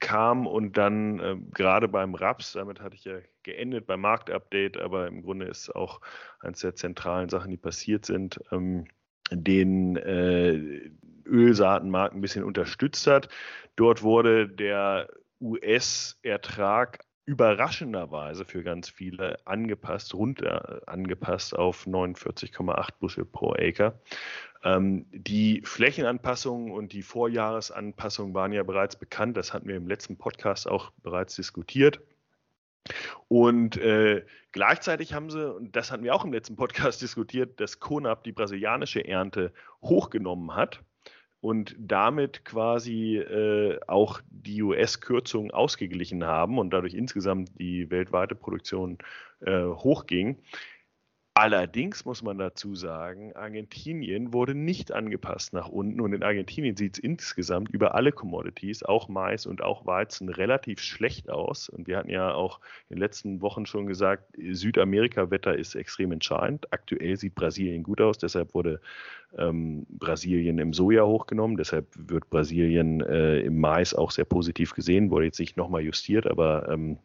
kam 0.00 0.46
und 0.46 0.76
dann 0.76 1.18
äh, 1.20 1.36
gerade 1.52 1.88
beim 1.88 2.14
RAPS, 2.14 2.52
damit 2.52 2.80
hatte 2.80 2.96
ich 2.96 3.04
ja 3.04 3.18
geendet 3.42 3.86
beim 3.86 4.00
Marktupdate, 4.00 4.78
aber 4.78 5.08
im 5.08 5.22
Grunde 5.22 5.46
ist 5.46 5.74
auch 5.74 6.00
eines 6.40 6.60
der 6.60 6.74
zentralen 6.74 7.28
Sachen, 7.28 7.50
die 7.50 7.56
passiert 7.56 8.06
sind, 8.06 8.40
ähm, 8.52 8.86
den 9.30 9.96
äh, 9.96 10.90
Ölsaatenmarkt 11.26 12.14
ein 12.14 12.20
bisschen 12.20 12.44
unterstützt 12.44 13.06
hat. 13.06 13.28
Dort 13.76 14.02
wurde 14.02 14.48
der 14.48 15.08
US-Ertrag 15.40 17.04
überraschenderweise 17.28 18.46
für 18.46 18.62
ganz 18.62 18.88
viele 18.88 19.36
angepasst, 19.46 20.14
runter 20.14 20.80
angepasst 20.86 21.54
auf 21.54 21.86
49,8 21.86 22.88
Bushel 22.98 23.26
pro 23.26 23.52
Acre. 23.52 24.00
Ähm, 24.64 25.04
die 25.12 25.60
Flächenanpassungen 25.62 26.72
und 26.72 26.94
die 26.94 27.02
Vorjahresanpassungen 27.02 28.32
waren 28.32 28.52
ja 28.54 28.62
bereits 28.62 28.96
bekannt. 28.96 29.36
Das 29.36 29.52
hatten 29.52 29.68
wir 29.68 29.76
im 29.76 29.86
letzten 29.86 30.16
Podcast 30.16 30.66
auch 30.66 30.90
bereits 31.02 31.36
diskutiert. 31.36 32.00
Und 33.28 33.76
äh, 33.76 34.24
gleichzeitig 34.52 35.12
haben 35.12 35.28
sie, 35.28 35.54
und 35.54 35.76
das 35.76 35.92
hatten 35.92 36.04
wir 36.04 36.14
auch 36.14 36.24
im 36.24 36.32
letzten 36.32 36.56
Podcast 36.56 37.02
diskutiert, 37.02 37.60
dass 37.60 37.78
Konab 37.78 38.24
die 38.24 38.32
brasilianische 38.32 39.06
Ernte 39.06 39.52
hochgenommen 39.82 40.54
hat 40.54 40.82
und 41.40 41.76
damit 41.78 42.44
quasi 42.44 43.16
äh, 43.16 43.78
auch 43.86 44.20
die 44.30 44.62
US-Kürzungen 44.62 45.50
ausgeglichen 45.50 46.24
haben 46.24 46.58
und 46.58 46.70
dadurch 46.70 46.94
insgesamt 46.94 47.50
die 47.58 47.90
weltweite 47.90 48.34
Produktion 48.34 48.98
äh, 49.40 49.62
hochging. 49.64 50.36
Allerdings 51.40 52.04
muss 52.04 52.24
man 52.24 52.36
dazu 52.36 52.74
sagen, 52.74 53.32
Argentinien 53.36 54.32
wurde 54.32 54.56
nicht 54.56 54.90
angepasst 54.90 55.52
nach 55.52 55.68
unten 55.68 56.00
und 56.00 56.12
in 56.12 56.24
Argentinien 56.24 56.74
sieht 56.74 56.94
es 56.94 56.98
insgesamt 56.98 57.70
über 57.70 57.94
alle 57.94 58.10
Commodities, 58.10 58.82
auch 58.82 59.08
Mais 59.08 59.46
und 59.46 59.62
auch 59.62 59.86
Weizen, 59.86 60.30
relativ 60.30 60.80
schlecht 60.80 61.30
aus. 61.30 61.68
Und 61.68 61.86
wir 61.86 61.96
hatten 61.96 62.10
ja 62.10 62.34
auch 62.34 62.58
in 62.88 62.96
den 62.96 62.98
letzten 62.98 63.40
Wochen 63.40 63.66
schon 63.66 63.86
gesagt, 63.86 64.34
Südamerika-Wetter 64.36 65.56
ist 65.56 65.76
extrem 65.76 66.10
entscheidend. 66.10 66.72
Aktuell 66.72 67.16
sieht 67.16 67.36
Brasilien 67.36 67.84
gut 67.84 68.00
aus, 68.00 68.18
deshalb 68.18 68.52
wurde 68.52 68.80
ähm, 69.38 69.86
Brasilien 69.90 70.58
im 70.58 70.72
Soja 70.72 71.04
hochgenommen, 71.04 71.56
deshalb 71.56 71.86
wird 71.94 72.28
Brasilien 72.30 73.00
äh, 73.02 73.42
im 73.42 73.60
Mais 73.60 73.94
auch 73.94 74.10
sehr 74.10 74.24
positiv 74.24 74.74
gesehen, 74.74 75.12
wurde 75.12 75.26
jetzt 75.26 75.38
nicht 75.38 75.56
nochmal 75.56 75.82
justiert, 75.82 76.26
aber 76.26 76.68
ähm, 76.68 76.98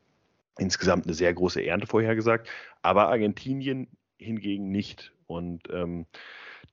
insgesamt 0.58 1.06
eine 1.06 1.14
sehr 1.14 1.36
große 1.36 1.64
Ernte 1.64 1.86
vorhergesagt. 1.86 2.50
Aber 2.82 3.10
Argentinien 3.10 3.88
hingegen 4.24 4.72
nicht. 4.72 5.14
Und 5.28 5.70
ähm, 5.72 6.06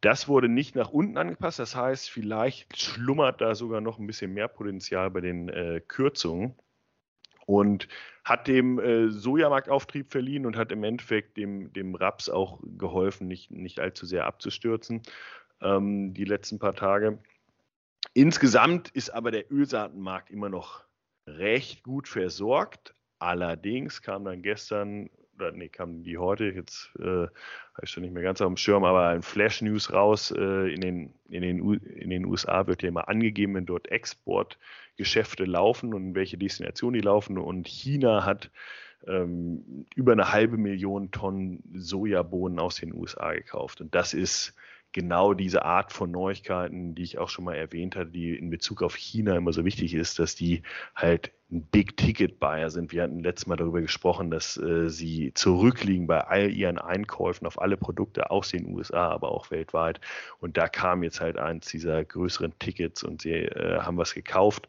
das 0.01 0.29
wurde 0.29 0.49
nicht 0.49 0.75
nach 0.75 0.91
unten 0.91 1.19
angepasst. 1.19 1.59
Das 1.59 1.77
heißt, 1.77 2.11
vielleicht 2.11 2.81
schlummert 2.81 3.41
da 3.41 3.55
sogar 3.55 3.81
noch 3.81 3.99
ein 3.99 4.07
bisschen 4.07 4.33
mehr 4.33 4.49
Potenzial 4.49 5.11
bei 5.11 5.21
den 5.21 5.49
äh, 5.49 5.81
Kürzungen 5.87 6.55
und 7.47 7.89
hat 8.25 8.47
dem 8.47 8.79
äh, 8.79 9.11
Sojamarktauftrieb 9.11 10.11
verliehen 10.11 10.47
und 10.47 10.57
hat 10.57 10.73
im 10.73 10.85
Endeffekt 10.85 11.37
dem, 11.37 11.73
dem 11.73 11.95
Raps 11.95 12.29
auch 12.29 12.61
geholfen, 12.79 13.27
nicht, 13.27 13.51
nicht 13.51 13.81
allzu 13.81 14.07
sehr 14.07 14.27
abzustürzen 14.27 15.03
ähm, 15.61 16.15
die 16.15 16.25
letzten 16.25 16.59
paar 16.59 16.75
Tage. 16.75 17.19
Insgesamt 18.15 18.89
ist 18.91 19.11
aber 19.11 19.31
der 19.31 19.51
Ölsaatenmarkt 19.53 20.31
immer 20.31 20.49
noch 20.49 20.85
recht 21.27 21.83
gut 21.83 22.09
versorgt. 22.09 22.95
Allerdings 23.19 24.01
kam 24.03 24.25
dann 24.25 24.43
gestern 24.43 25.11
oder 25.40 25.53
nee, 25.53 25.68
kam 25.68 26.03
die 26.03 26.18
heute, 26.18 26.44
jetzt 26.44 26.90
äh, 26.98 27.03
habe 27.05 27.85
ich 27.85 27.90
schon 27.90 28.03
nicht 28.03 28.12
mehr 28.12 28.22
ganz 28.22 28.40
auf 28.40 28.48
dem 28.48 28.57
Schirm, 28.57 28.85
aber 28.85 29.09
ein 29.09 29.22
Flash-News 29.22 29.92
raus. 29.92 30.31
Äh, 30.31 30.72
in, 30.72 30.81
den, 30.81 31.14
in, 31.29 31.42
den, 31.42 31.74
in 31.74 32.11
den 32.11 32.26
USA 32.26 32.66
wird 32.66 32.83
ja 32.83 32.88
immer 32.88 33.09
angegeben, 33.09 33.55
wenn 33.55 33.66
dort 33.66 33.88
Exportgeschäfte 33.88 35.44
laufen 35.44 35.94
und 35.94 36.09
in 36.09 36.14
welche 36.14 36.38
Destination 36.38 36.92
die 36.92 37.00
laufen. 37.00 37.38
Und 37.38 37.66
China 37.66 38.24
hat 38.24 38.50
ähm, 39.07 39.87
über 39.94 40.12
eine 40.12 40.33
halbe 40.33 40.57
Million 40.57 41.11
Tonnen 41.11 41.62
Sojabohnen 41.74 42.59
aus 42.59 42.76
den 42.76 42.94
USA 42.94 43.33
gekauft. 43.33 43.81
Und 43.81 43.94
das 43.94 44.14
ist 44.14 44.55
genau 44.92 45.35
diese 45.35 45.64
Art 45.64 45.92
von 45.92 46.11
Neuigkeiten, 46.11 46.94
die 46.94 47.03
ich 47.03 47.18
auch 47.18 47.29
schon 47.29 47.44
mal 47.44 47.55
erwähnt 47.55 47.96
hatte, 47.96 48.11
die 48.11 48.37
in 48.37 48.50
Bezug 48.50 48.83
auf 48.83 48.94
China 48.96 49.37
immer 49.37 49.53
so 49.53 49.64
wichtig 49.64 49.94
ist, 49.94 50.18
dass 50.18 50.35
die 50.35 50.62
halt 50.94 51.33
ein 51.50 51.64
Big-Ticket-Buyer 51.64 52.70
sind. 52.70 52.92
Wir 52.92 53.03
hatten 53.03 53.20
letztes 53.20 53.46
Mal 53.46 53.57
darüber 53.57 53.81
gesprochen, 53.81 54.31
dass 54.31 54.57
äh, 54.57 54.88
sie 54.88 55.33
zurückliegen 55.35 56.07
bei 56.07 56.20
all 56.20 56.50
ihren 56.50 56.79
Einkäufen 56.79 57.46
auf 57.46 57.61
alle 57.61 57.76
Produkte 57.76 58.31
aus 58.31 58.50
den 58.50 58.66
USA, 58.66 59.11
aber 59.11 59.33
auch 59.33 59.50
weltweit. 59.50 60.00
Und 60.38 60.57
da 60.57 60.68
kam 60.68 61.03
jetzt 61.03 61.20
halt 61.20 61.38
eins 61.38 61.66
dieser 61.66 62.05
größeren 62.05 62.59
Tickets 62.59 63.03
und 63.03 63.22
sie 63.22 63.33
äh, 63.33 63.81
haben 63.81 63.96
was 63.96 64.14
gekauft. 64.14 64.68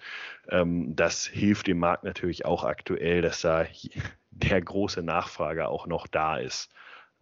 Ähm, 0.50 0.96
das 0.96 1.28
hilft 1.28 1.68
dem 1.68 1.80
Markt 1.80 2.04
natürlich 2.04 2.46
auch 2.46 2.64
aktuell, 2.64 3.22
dass 3.22 3.42
da 3.42 3.66
der 4.32 4.62
große 4.62 5.04
Nachfrage 5.04 5.68
auch 5.68 5.88
noch 5.88 6.08
da 6.08 6.38
ist. 6.38 6.72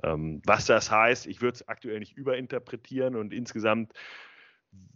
Ähm, 0.04 0.42
was 0.46 0.66
das 0.66 0.92
heißt, 0.92 1.28
ich 1.28 1.42
würde 1.42 1.56
es 1.56 1.68
aktuell 1.68 2.00
nicht 2.00 2.18
überinterpretieren 2.18 3.16
und 3.16 3.34
insgesamt 3.34 3.94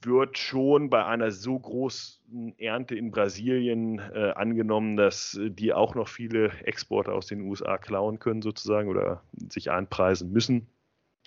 wird 0.02 0.38
schon 0.38 0.90
bei 0.90 1.06
einer 1.06 1.32
so 1.32 1.58
großen 1.58 2.58
Ernte 2.60 2.96
in 2.96 3.12
Brasilien 3.12 4.00
äh, 4.00 4.32
angenommen, 4.36 4.98
dass 4.98 5.40
die 5.42 5.74
auch 5.74 5.96
noch 5.96 6.08
viele 6.08 6.52
Exporte 6.64 7.12
aus 7.12 7.28
den 7.28 7.42
USA 7.42 7.78
klauen 7.78 8.20
können 8.20 8.42
sozusagen 8.42 8.90
oder 8.90 9.24
sich 9.50 9.72
einpreisen 9.72 10.32
müssen, 10.32 10.68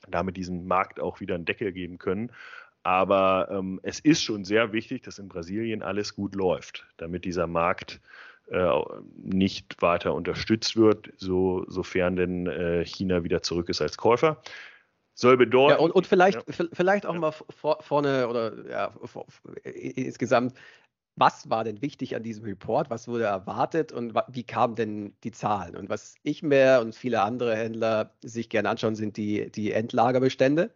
damit 0.09 0.37
diesen 0.37 0.67
Markt 0.67 1.01
auch 1.01 1.21
wieder 1.21 1.35
einen 1.35 1.45
Deckel 1.45 1.73
geben 1.73 1.99
können. 1.99 2.31
Aber 2.83 3.49
ähm, 3.51 3.81
es 3.83 3.99
ist 3.99 4.23
schon 4.23 4.45
sehr 4.45 4.73
wichtig, 4.73 5.03
dass 5.03 5.19
in 5.19 5.29
Brasilien 5.29 5.83
alles 5.83 6.15
gut 6.15 6.37
läuft, 6.37 6.87
damit 6.99 7.25
dieser 7.25 7.49
Markt 7.49 8.01
nicht 9.17 9.83
weiter 9.83 10.15
unterstützt 10.15 10.77
wird, 10.77 11.13
so, 11.17 11.65
sofern 11.69 12.17
denn 12.17 12.47
äh, 12.47 12.85
China 12.85 13.25
wieder 13.25 13.43
zurück 13.43 13.69
ist 13.69 13.83
als 13.83 13.97
Käufer. 13.97 14.41
Soll 15.15 15.37
bedeuten. 15.37 15.79
Ja, 15.79 15.79
und, 15.79 15.93
und 15.93 16.07
vielleicht, 16.07 16.47
ja. 16.47 16.67
vielleicht 16.73 17.07
auch 17.07 17.15
ja. 17.15 17.21
mal 17.21 17.33
vor, 17.33 17.83
vorne 17.83 18.29
oder 18.29 18.69
ja, 18.69 18.93
vor, 19.05 19.27
insgesamt, 19.65 20.55
was 21.17 21.49
war 21.49 21.65
denn 21.65 21.81
wichtig 21.81 22.15
an 22.15 22.23
diesem 22.23 22.45
Report? 22.45 22.91
Was 22.91 23.09
wurde 23.09 23.25
erwartet 23.25 23.91
und 23.91 24.15
wie 24.29 24.45
kamen 24.45 24.75
denn 24.75 25.17
die 25.25 25.33
Zahlen? 25.33 25.75
Und 25.75 25.89
was 25.89 26.17
ich 26.23 26.43
mir 26.43 26.81
und 26.83 26.95
viele 26.95 27.23
andere 27.23 27.57
Händler 27.57 28.13
sich 28.23 28.51
gerne 28.51 28.69
anschauen, 28.69 28.95
sind 28.95 29.17
die, 29.17 29.51
die 29.51 29.73
Endlagerbestände 29.73 30.71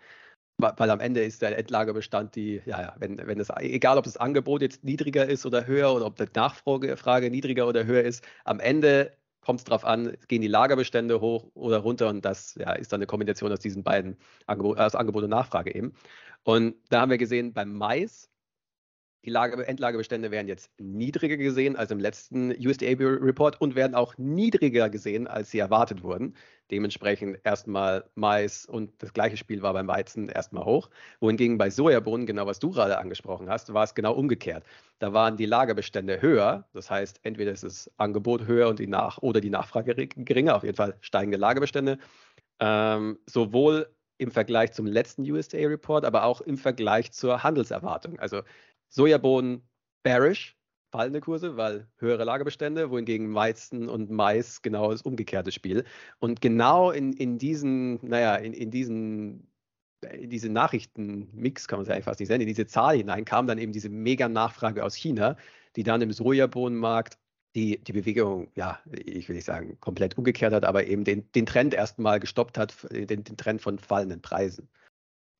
weil 0.62 0.90
am 0.90 1.00
Ende 1.00 1.22
ist 1.22 1.42
der 1.42 1.56
Endlagerbestand 1.58 2.34
die, 2.34 2.62
ja, 2.66 2.80
ja, 2.80 2.94
wenn, 2.98 3.18
wenn 3.26 3.40
es, 3.40 3.48
egal 3.58 3.98
ob 3.98 4.04
das 4.04 4.16
Angebot 4.16 4.62
jetzt 4.62 4.84
niedriger 4.84 5.26
ist 5.26 5.46
oder 5.46 5.66
höher 5.66 5.94
oder 5.94 6.06
ob 6.06 6.16
die 6.16 6.26
Nachfrage 6.34 6.96
Frage 6.96 7.30
niedriger 7.30 7.66
oder 7.66 7.84
höher 7.84 8.02
ist, 8.02 8.24
am 8.44 8.60
Ende 8.60 9.12
kommt 9.40 9.60
es 9.60 9.64
darauf 9.64 9.84
an, 9.84 10.16
gehen 10.28 10.42
die 10.42 10.48
Lagerbestände 10.48 11.20
hoch 11.20 11.50
oder 11.54 11.78
runter 11.78 12.08
und 12.08 12.24
das 12.24 12.54
ja, 12.56 12.72
ist 12.72 12.92
dann 12.92 12.98
eine 12.98 13.06
Kombination 13.06 13.52
aus 13.52 13.60
diesen 13.60 13.82
beiden 13.82 14.16
Angebot, 14.46 14.78
aus 14.78 14.94
Angebot 14.94 15.24
und 15.24 15.30
Nachfrage 15.30 15.74
eben. 15.74 15.94
Und 16.44 16.74
da 16.88 17.00
haben 17.00 17.10
wir 17.10 17.18
gesehen, 17.18 17.52
beim 17.52 17.72
Mais 17.74 18.30
die 19.24 19.30
Lage, 19.30 19.66
Endlagebestände 19.66 20.30
werden 20.30 20.48
jetzt 20.48 20.70
niedriger 20.78 21.36
gesehen 21.36 21.76
als 21.76 21.90
im 21.90 21.98
letzten 21.98 22.52
USDA-Report 22.52 23.60
und 23.60 23.74
werden 23.74 23.94
auch 23.94 24.16
niedriger 24.16 24.88
gesehen, 24.88 25.26
als 25.26 25.50
sie 25.50 25.58
erwartet 25.58 26.02
wurden. 26.02 26.34
Dementsprechend 26.70 27.38
erstmal 27.44 28.04
Mais 28.14 28.64
und 28.64 28.90
das 29.02 29.12
gleiche 29.12 29.36
Spiel 29.36 29.60
war 29.60 29.74
beim 29.74 29.88
Weizen 29.88 30.28
erstmal 30.28 30.64
hoch. 30.64 30.88
Wohingegen 31.20 31.58
bei 31.58 31.68
Sojabohnen, 31.68 32.26
genau 32.26 32.46
was 32.46 32.60
du 32.60 32.70
gerade 32.70 32.98
angesprochen 32.98 33.50
hast, 33.50 33.74
war 33.74 33.84
es 33.84 33.94
genau 33.94 34.14
umgekehrt. 34.14 34.64
Da 35.00 35.12
waren 35.12 35.36
die 35.36 35.46
Lagerbestände 35.46 36.22
höher. 36.22 36.66
Das 36.72 36.90
heißt, 36.90 37.20
entweder 37.22 37.52
ist 37.52 37.64
das 37.64 37.90
Angebot 37.98 38.46
höher 38.46 38.68
und 38.68 38.78
die 38.78 38.86
Nach 38.86 39.18
oder 39.18 39.40
die 39.40 39.50
Nachfrage 39.50 39.94
geringer, 39.94 40.56
auf 40.56 40.64
jeden 40.64 40.76
Fall 40.76 40.96
steigende 41.00 41.36
Lagerbestände. 41.36 41.98
Ähm, 42.58 43.18
sowohl 43.26 43.86
im 44.20 44.30
Vergleich 44.30 44.72
zum 44.72 44.86
letzten 44.86 45.22
USDA-Report, 45.22 46.04
aber 46.04 46.24
auch 46.24 46.42
im 46.42 46.58
Vergleich 46.58 47.10
zur 47.10 47.42
Handelserwartung. 47.42 48.18
Also 48.18 48.42
Sojabohnen 48.90 49.62
bearish, 50.02 50.56
fallende 50.90 51.20
Kurse, 51.20 51.56
weil 51.56 51.88
höhere 51.96 52.24
Lagerbestände, 52.24 52.90
wohingegen 52.90 53.34
Weizen 53.34 53.88
und 53.88 54.10
Mais 54.10 54.62
genau 54.62 54.90
das 54.90 55.02
umgekehrte 55.02 55.52
Spiel. 55.52 55.84
Und 56.18 56.40
genau 56.40 56.90
in, 56.90 57.12
in 57.12 57.38
diesen, 57.38 58.04
naja, 58.06 58.36
in, 58.36 58.52
in 58.52 58.70
diesen 58.70 59.50
diese 60.22 60.48
Nachrichtenmix, 60.48 61.68
kann 61.68 61.78
man 61.78 61.84
es 61.84 61.90
eigentlich 61.90 62.04
fast 62.04 62.20
nicht 62.20 62.30
nennen, 62.30 62.42
in 62.42 62.48
diese 62.48 62.66
Zahl 62.66 62.96
hinein 62.96 63.24
kam 63.24 63.46
dann 63.46 63.58
eben 63.58 63.72
diese 63.72 63.90
Mega-Nachfrage 63.90 64.84
aus 64.84 64.94
China, 64.94 65.36
die 65.76 65.82
dann 65.82 66.00
im 66.00 66.12
Sojabohnenmarkt 66.12 67.18
die, 67.54 67.78
die 67.82 67.92
Bewegung, 67.92 68.50
ja, 68.54 68.78
ich 68.92 69.28
will 69.28 69.36
nicht 69.36 69.44
sagen, 69.44 69.78
komplett 69.80 70.16
umgekehrt 70.16 70.52
hat, 70.52 70.64
aber 70.64 70.86
eben 70.86 71.04
den, 71.04 71.30
den 71.32 71.46
Trend 71.46 71.74
erstmal 71.74 72.20
gestoppt 72.20 72.56
hat, 72.58 72.74
den, 72.90 73.24
den 73.24 73.36
Trend 73.36 73.60
von 73.60 73.78
fallenden 73.78 74.22
Preisen. 74.22 74.68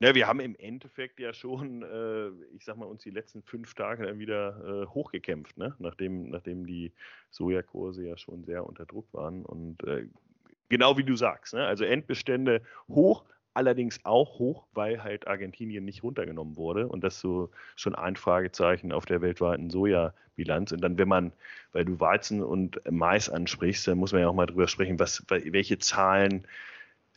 Ja, 0.03 0.15
wir 0.15 0.27
haben 0.27 0.41
im 0.41 0.57
Endeffekt 0.57 1.21
ja 1.21 1.35
schon, 1.35 1.83
äh, 1.83 2.29
ich 2.57 2.65
sag 2.65 2.79
mal, 2.79 2.87
uns 2.87 3.03
die 3.03 3.11
letzten 3.11 3.43
fünf 3.43 3.75
Tage 3.75 4.07
dann 4.07 4.19
wieder 4.19 4.85
äh, 4.85 4.87
hochgekämpft, 4.87 5.59
ne? 5.59 5.75
nachdem, 5.79 6.31
nachdem 6.31 6.67
die 6.67 6.91
Sojakurse 7.31 8.07
ja 8.07 8.17
schon 8.17 8.43
sehr 8.45 8.65
unter 8.65 8.87
Druck 8.87 9.13
waren. 9.13 9.45
Und 9.45 9.85
äh, 9.85 10.07
genau 10.71 10.97
wie 10.97 11.05
du 11.05 11.17
sagst, 11.17 11.53
ne? 11.53 11.67
also 11.67 11.85
Endbestände 11.85 12.63
hoch, 12.89 13.25
allerdings 13.53 14.03
auch 14.07 14.39
hoch, 14.39 14.67
weil 14.73 15.05
halt 15.05 15.27
Argentinien 15.27 15.85
nicht 15.85 16.03
runtergenommen 16.03 16.57
wurde. 16.57 16.89
Und 16.89 17.05
das 17.05 17.21
so 17.21 17.51
schon 17.77 17.95
ein 17.95 18.17
Fragezeichen 18.17 18.93
auf 18.93 19.05
der 19.05 19.21
weltweiten 19.21 19.69
Sojabilanz. 19.69 20.73
Und 20.73 20.81
dann, 20.81 20.97
wenn 20.97 21.09
man, 21.09 21.33
weil 21.73 21.85
du 21.85 22.01
Weizen 22.01 22.43
und 22.43 22.81
Mais 22.91 23.29
ansprichst, 23.29 23.87
dann 23.87 23.99
muss 23.99 24.13
man 24.13 24.23
ja 24.23 24.29
auch 24.29 24.35
mal 24.35 24.47
drüber 24.47 24.67
sprechen, 24.67 24.99
was, 24.99 25.27
welche 25.29 25.79
Zahlen 25.79 26.47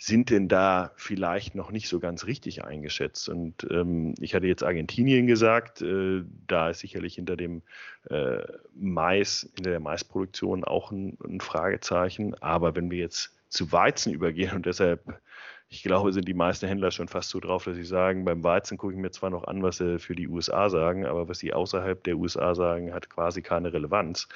sind 0.06 0.32
denn 0.32 0.50
da 0.50 0.92
vielleicht 0.98 1.56
noch 1.56 1.72
nicht 1.72 1.88
so 1.88 2.02
ganz 2.02 2.26
richtig 2.26 2.66
eingeschätzt? 2.66 3.30
Und 3.30 3.66
ähm, 3.72 4.16
ich 4.20 4.36
hatte 4.36 4.48
jetzt 4.48 4.62
Argentinien 4.62 5.28
gesagt, 5.28 5.82
äh, 5.82 6.24
da 6.46 6.72
ist 6.72 6.80
sicherlich 6.80 7.16
hinter 7.16 7.38
dem 7.38 7.62
äh, 8.10 8.44
Mais, 8.76 9.50
hinter 9.56 9.70
der 9.70 9.80
Maisproduktion 9.80 10.66
auch 10.66 10.92
ein, 10.92 11.18
ein, 11.24 11.40
Fragezeichen. 11.40 12.36
Aber 12.42 12.76
wenn 12.76 12.92
wir 12.92 12.98
jetzt 12.98 13.34
zu 13.48 13.72
Weizen 13.72 14.12
übergehen 14.12 14.54
und 14.54 14.66
deshalb, 14.66 15.22
ich 15.70 15.84
glaube, 15.84 16.12
sind 16.12 16.28
die 16.28 16.34
meisten 16.34 16.68
Händler 16.68 16.92
schon 16.92 17.08
fast 17.08 17.30
so 17.30 17.40
drauf, 17.40 17.64
dass 17.64 17.78
sie 17.78 17.86
sagen, 17.86 18.26
beim 18.26 18.44
Weizen 18.44 18.78
gucke 18.78 18.92
ich 18.92 19.00
mir 19.00 19.12
zwar 19.12 19.30
noch 19.30 19.46
an, 19.46 19.64
was 19.64 19.78
sie 19.78 20.00
für 20.00 20.16
die 20.16 20.28
USA 20.28 20.70
sagen, 20.70 21.06
aber 21.06 21.30
was 21.30 21.40
sie 21.40 21.54
außerhalb 21.54 22.04
der 22.04 22.18
USA 22.18 22.56
sagen, 22.56 22.94
hat 22.94 23.10
quasi 23.10 23.42
keine 23.42 23.72
Relevanz. 23.72 24.28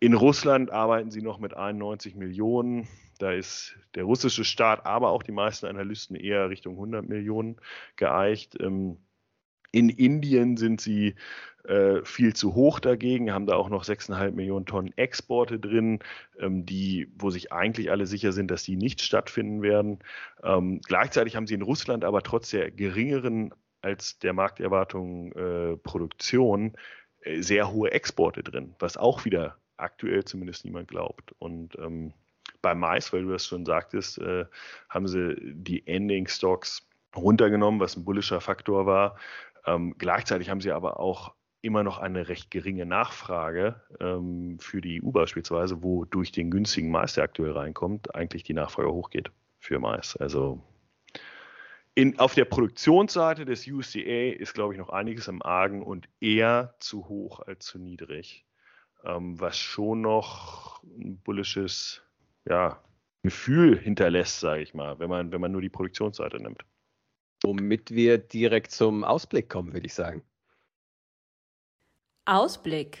In 0.00 0.14
Russland 0.14 0.70
arbeiten 0.70 1.10
sie 1.10 1.20
noch 1.20 1.38
mit 1.38 1.52
91 1.52 2.14
Millionen. 2.14 2.88
Da 3.18 3.32
ist 3.32 3.76
der 3.94 4.04
russische 4.04 4.44
Staat, 4.44 4.86
aber 4.86 5.10
auch 5.10 5.22
die 5.22 5.32
meisten 5.32 5.66
Analysten 5.66 6.16
eher 6.16 6.50
Richtung 6.50 6.74
100 6.74 7.08
Millionen 7.08 7.56
geeicht. 7.96 8.60
Ähm, 8.60 8.98
in 9.72 9.88
Indien 9.88 10.56
sind 10.56 10.80
sie 10.80 11.16
äh, 11.64 12.04
viel 12.04 12.34
zu 12.34 12.54
hoch 12.54 12.78
dagegen, 12.78 13.32
haben 13.32 13.46
da 13.46 13.56
auch 13.56 13.68
noch 13.68 13.84
6,5 13.84 14.32
Millionen 14.32 14.66
Tonnen 14.66 14.96
Exporte 14.96 15.58
drin, 15.58 15.98
ähm, 16.38 16.64
die, 16.66 17.10
wo 17.16 17.30
sich 17.30 17.52
eigentlich 17.52 17.90
alle 17.90 18.06
sicher 18.06 18.32
sind, 18.32 18.50
dass 18.50 18.62
die 18.62 18.76
nicht 18.76 19.00
stattfinden 19.00 19.62
werden. 19.62 19.98
Ähm, 20.42 20.80
gleichzeitig 20.86 21.36
haben 21.36 21.46
sie 21.46 21.54
in 21.54 21.62
Russland 21.62 22.04
aber 22.04 22.22
trotz 22.22 22.50
der 22.50 22.70
geringeren 22.70 23.52
als 23.80 24.18
der 24.18 24.32
Markterwartung 24.32 25.32
äh, 25.32 25.76
Produktion 25.76 26.74
äh, 27.22 27.40
sehr 27.42 27.72
hohe 27.72 27.90
Exporte 27.92 28.42
drin, 28.42 28.74
was 28.78 28.96
auch 28.96 29.24
wieder 29.24 29.58
aktuell 29.76 30.24
zumindest 30.24 30.64
niemand 30.64 30.88
glaubt. 30.88 31.34
Und 31.38 31.76
ähm, 31.78 32.12
beim 32.64 32.80
Mais, 32.80 33.12
weil 33.12 33.22
du 33.22 33.30
das 33.30 33.46
schon 33.46 33.64
sagtest, 33.64 34.18
äh, 34.18 34.46
haben 34.88 35.06
sie 35.06 35.36
die 35.40 35.86
Ending 35.86 36.26
Stocks 36.26 36.88
runtergenommen, 37.14 37.78
was 37.78 37.96
ein 37.96 38.04
bullischer 38.04 38.40
Faktor 38.40 38.86
war. 38.86 39.16
Ähm, 39.66 39.94
gleichzeitig 39.98 40.50
haben 40.50 40.60
sie 40.60 40.72
aber 40.72 40.98
auch 40.98 41.34
immer 41.60 41.82
noch 41.82 41.98
eine 41.98 42.28
recht 42.28 42.50
geringe 42.50 42.86
Nachfrage 42.86 43.80
ähm, 44.00 44.58
für 44.58 44.80
die 44.80 45.02
EU 45.02 45.10
beispielsweise, 45.10 45.82
wo 45.82 46.04
durch 46.04 46.32
den 46.32 46.50
günstigen 46.50 46.90
Mais, 46.90 47.14
der 47.14 47.24
aktuell 47.24 47.52
reinkommt, 47.52 48.14
eigentlich 48.14 48.42
die 48.42 48.54
Nachfrage 48.54 48.92
hochgeht 48.92 49.30
für 49.58 49.78
Mais. 49.78 50.16
Also 50.16 50.62
in, 51.94 52.18
auf 52.18 52.34
der 52.34 52.44
Produktionsseite 52.44 53.44
des 53.44 53.66
USDA 53.66 54.32
ist, 54.32 54.54
glaube 54.54 54.74
ich, 54.74 54.78
noch 54.78 54.90
einiges 54.90 55.28
im 55.28 55.42
Argen 55.42 55.82
und 55.82 56.08
eher 56.20 56.74
zu 56.80 57.08
hoch 57.08 57.40
als 57.40 57.66
zu 57.66 57.78
niedrig, 57.78 58.46
ähm, 59.04 59.38
was 59.38 59.58
schon 59.58 60.00
noch 60.00 60.82
ein 60.82 61.18
bullisches 61.18 62.03
ja, 62.48 62.82
Gefühl 63.22 63.78
hinterlässt, 63.78 64.40
sage 64.40 64.62
ich 64.62 64.74
mal, 64.74 64.98
wenn 64.98 65.08
man, 65.08 65.32
wenn 65.32 65.40
man 65.40 65.50
nur 65.50 65.62
die 65.62 65.70
Produktionsseite 65.70 66.42
nimmt. 66.42 66.64
Womit 67.42 67.90
wir 67.90 68.18
direkt 68.18 68.70
zum 68.70 69.02
Ausblick 69.02 69.48
kommen, 69.48 69.72
würde 69.72 69.86
ich 69.86 69.94
sagen. 69.94 70.22
Ausblick. 72.26 72.98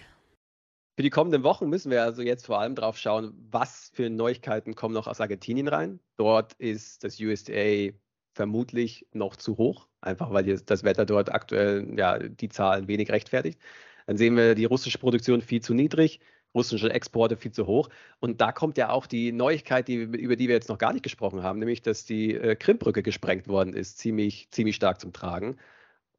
Für 0.96 1.02
die 1.02 1.10
kommenden 1.10 1.42
Wochen 1.42 1.68
müssen 1.68 1.90
wir 1.90 2.02
also 2.02 2.22
jetzt 2.22 2.46
vor 2.46 2.60
allem 2.60 2.74
drauf 2.74 2.96
schauen, 2.96 3.34
was 3.50 3.90
für 3.94 4.08
Neuigkeiten 4.08 4.74
kommen 4.74 4.94
noch 4.94 5.06
aus 5.06 5.20
Argentinien 5.20 5.68
rein. 5.68 6.00
Dort 6.16 6.52
ist 6.54 7.04
das 7.04 7.20
USDA 7.20 7.92
vermutlich 8.32 9.06
noch 9.12 9.36
zu 9.36 9.56
hoch, 9.56 9.88
einfach 10.00 10.32
weil 10.32 10.44
das 10.44 10.84
Wetter 10.84 11.04
dort 11.04 11.32
aktuell 11.32 11.98
ja, 11.98 12.18
die 12.18 12.48
Zahlen 12.48 12.88
wenig 12.88 13.10
rechtfertigt. 13.10 13.60
Dann 14.06 14.16
sehen 14.16 14.36
wir 14.36 14.54
die 14.54 14.66
russische 14.66 14.98
Produktion 14.98 15.40
viel 15.40 15.62
zu 15.62 15.74
niedrig 15.74 16.20
russische 16.54 16.92
Exporte 16.92 17.36
viel 17.36 17.52
zu 17.52 17.66
hoch. 17.66 17.88
Und 18.20 18.40
da 18.40 18.52
kommt 18.52 18.78
ja 18.78 18.90
auch 18.90 19.06
die 19.06 19.32
Neuigkeit, 19.32 19.88
die, 19.88 19.96
über 19.96 20.36
die 20.36 20.48
wir 20.48 20.54
jetzt 20.54 20.68
noch 20.68 20.78
gar 20.78 20.92
nicht 20.92 21.02
gesprochen 21.02 21.42
haben, 21.42 21.58
nämlich, 21.58 21.82
dass 21.82 22.04
die 22.04 22.34
äh, 22.34 22.56
Krimbrücke 22.56 23.02
gesprengt 23.02 23.48
worden 23.48 23.74
ist, 23.74 23.98
ziemlich, 23.98 24.50
ziemlich 24.50 24.76
stark 24.76 25.00
zum 25.00 25.12
Tragen. 25.12 25.58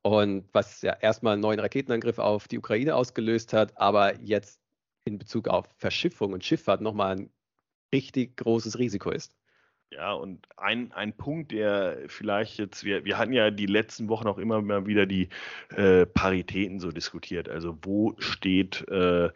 Und 0.02 0.48
was 0.54 0.82
ja 0.82 0.94
erstmal 0.94 1.34
einen 1.34 1.42
neuen 1.42 1.60
Raketenangriff 1.60 2.20
auf 2.20 2.48
die 2.48 2.60
Ukraine 2.60 2.96
ausgelöst 2.96 3.54
hat, 3.54 3.78
aber 3.78 4.20
jetzt 4.22 4.60
in 5.06 5.18
Bezug 5.18 5.48
auf 5.48 5.68
Verschiffung 5.78 6.34
und 6.34 6.44
Schifffahrt 6.44 6.82
nochmal 6.82 7.16
ein 7.16 7.30
richtig 7.94 8.38
großes 8.38 8.78
Risiko 8.78 9.12
ist. 9.12 9.36
Ja, 9.92 10.14
und 10.14 10.46
ein, 10.58 10.92
ein 10.92 11.14
Punkt, 11.14 11.52
der 11.52 12.00
vielleicht 12.08 12.58
jetzt, 12.58 12.84
wir, 12.84 13.06
wir 13.06 13.18
hatten 13.18 13.32
ja 13.34 13.52
die 13.52 13.68
letzten 13.68 14.10
Wochen 14.10 14.28
auch 14.28 14.38
immer 14.38 14.62
mal 14.62 14.88
wieder 14.88 15.06
die 15.06 15.30
äh, 15.76 16.06
Paritäten 16.06 16.80
so 16.80 16.92
diskutiert. 16.92 17.48
Also 17.48 17.78
wo 17.82 18.16
steht 18.18 18.86
äh, 18.90 19.30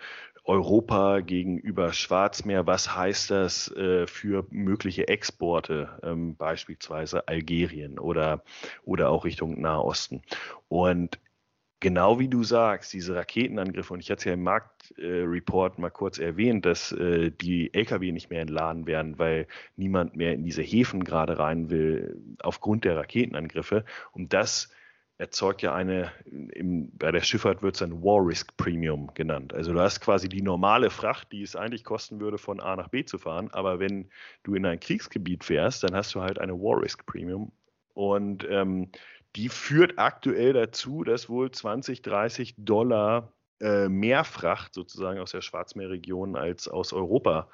Europa 0.49 1.19
gegenüber 1.19 1.93
Schwarzmeer, 1.93 2.65
was 2.65 2.95
heißt 2.95 3.29
das 3.29 3.71
äh, 3.75 4.07
für 4.07 4.47
mögliche 4.49 5.07
Exporte, 5.07 5.99
ähm, 6.01 6.35
beispielsweise 6.35 7.27
Algerien 7.27 7.99
oder, 7.99 8.43
oder 8.83 9.11
auch 9.11 9.25
Richtung 9.25 9.61
Nahosten. 9.61 10.23
Und 10.67 11.19
genau 11.79 12.17
wie 12.17 12.29
du 12.29 12.43
sagst, 12.43 12.93
diese 12.93 13.15
Raketenangriffe, 13.15 13.93
und 13.93 13.99
ich 13.99 14.09
hatte 14.09 14.21
es 14.21 14.25
ja 14.25 14.33
im 14.33 14.41
Marktreport 14.41 15.77
äh, 15.77 15.81
mal 15.81 15.91
kurz 15.91 16.17
erwähnt, 16.17 16.65
dass 16.65 16.91
äh, 16.93 17.29
die 17.29 17.71
Lkw 17.71 18.11
nicht 18.11 18.31
mehr 18.31 18.41
entladen 18.41 18.87
werden, 18.87 19.19
weil 19.19 19.45
niemand 19.75 20.15
mehr 20.15 20.33
in 20.33 20.43
diese 20.43 20.63
Häfen 20.63 21.03
gerade 21.03 21.37
rein 21.37 21.69
will 21.69 22.19
aufgrund 22.41 22.85
der 22.85 22.97
Raketenangriffe. 22.97 23.85
Und 24.13 24.33
das 24.33 24.71
erzeugt 25.19 25.61
ja 25.61 25.75
eine, 25.75 26.11
im, 26.25 26.97
bei 26.97 27.11
der 27.11 27.19
Schifffahrt 27.19 27.61
wird 27.61 27.75
es 27.75 27.81
ein 27.81 28.01
War 28.01 28.25
Risk 28.25 28.55
Premium 28.55 29.13
genannt. 29.13 29.53
Also 29.53 29.73
du 29.73 29.79
hast 29.79 29.99
quasi 29.99 30.29
die 30.29 30.41
normale 30.41 30.89
Fracht, 30.89 31.33
die 31.33 31.43
es 31.43 31.57
eigentlich 31.57 31.83
kosten 31.83 32.21
würde, 32.21 32.37
von 32.37 32.61
A 32.61 32.77
nach 32.77 32.87
B 32.87 33.03
zu 33.03 33.17
fahren, 33.17 33.49
aber 33.51 33.79
wenn 33.79 34.09
du 34.43 34.55
in 34.55 34.65
ein 34.65 34.79
Kriegsgebiet 34.79 35.43
fährst, 35.43 35.83
dann 35.83 35.93
hast 35.93 36.15
du 36.15 36.21
halt 36.21 36.39
eine 36.39 36.53
War 36.53 36.81
Risk 36.81 37.05
Premium. 37.05 37.51
Und 37.93 38.47
ähm, 38.49 38.91
die 39.35 39.49
führt 39.49 39.99
aktuell 39.99 40.53
dazu, 40.53 41.03
dass 41.03 41.27
wohl 41.27 41.51
20, 41.51 42.01
30 42.01 42.55
Dollar 42.57 43.33
äh, 43.59 43.89
mehr 43.89 44.23
Fracht 44.23 44.73
sozusagen 44.73 45.19
aus 45.19 45.31
der 45.31 45.41
Schwarzmeerregion 45.41 46.37
als 46.37 46.69
aus 46.69 46.93
Europa 46.93 47.49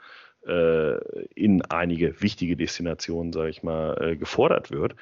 äh, 0.46 1.00
in 1.34 1.64
einige 1.64 2.22
wichtige 2.22 2.56
Destinationen, 2.56 3.34
sage 3.34 3.50
ich 3.50 3.64
mal, 3.64 3.98
äh, 4.00 4.16
gefordert 4.16 4.70
wird 4.70 4.96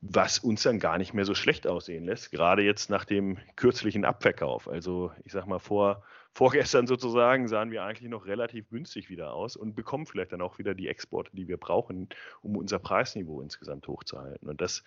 was 0.00 0.38
uns 0.38 0.62
dann 0.62 0.78
gar 0.78 0.98
nicht 0.98 1.12
mehr 1.12 1.24
so 1.24 1.34
schlecht 1.34 1.66
aussehen 1.66 2.04
lässt, 2.04 2.30
gerade 2.30 2.62
jetzt 2.62 2.88
nach 2.88 3.04
dem 3.04 3.38
kürzlichen 3.56 4.04
Abverkauf. 4.04 4.68
Also 4.68 5.10
ich 5.24 5.32
sag 5.32 5.46
mal, 5.46 5.58
vor, 5.58 6.04
vorgestern 6.32 6.86
sozusagen 6.86 7.48
sahen 7.48 7.72
wir 7.72 7.82
eigentlich 7.82 8.08
noch 8.08 8.26
relativ 8.26 8.68
günstig 8.70 9.10
wieder 9.10 9.34
aus 9.34 9.56
und 9.56 9.74
bekommen 9.74 10.06
vielleicht 10.06 10.32
dann 10.32 10.40
auch 10.40 10.58
wieder 10.58 10.74
die 10.74 10.86
Exporte, 10.86 11.32
die 11.34 11.48
wir 11.48 11.56
brauchen, 11.56 12.08
um 12.42 12.56
unser 12.56 12.78
Preisniveau 12.78 13.40
insgesamt 13.40 13.88
hochzuhalten. 13.88 14.48
Und 14.48 14.60
das, 14.60 14.84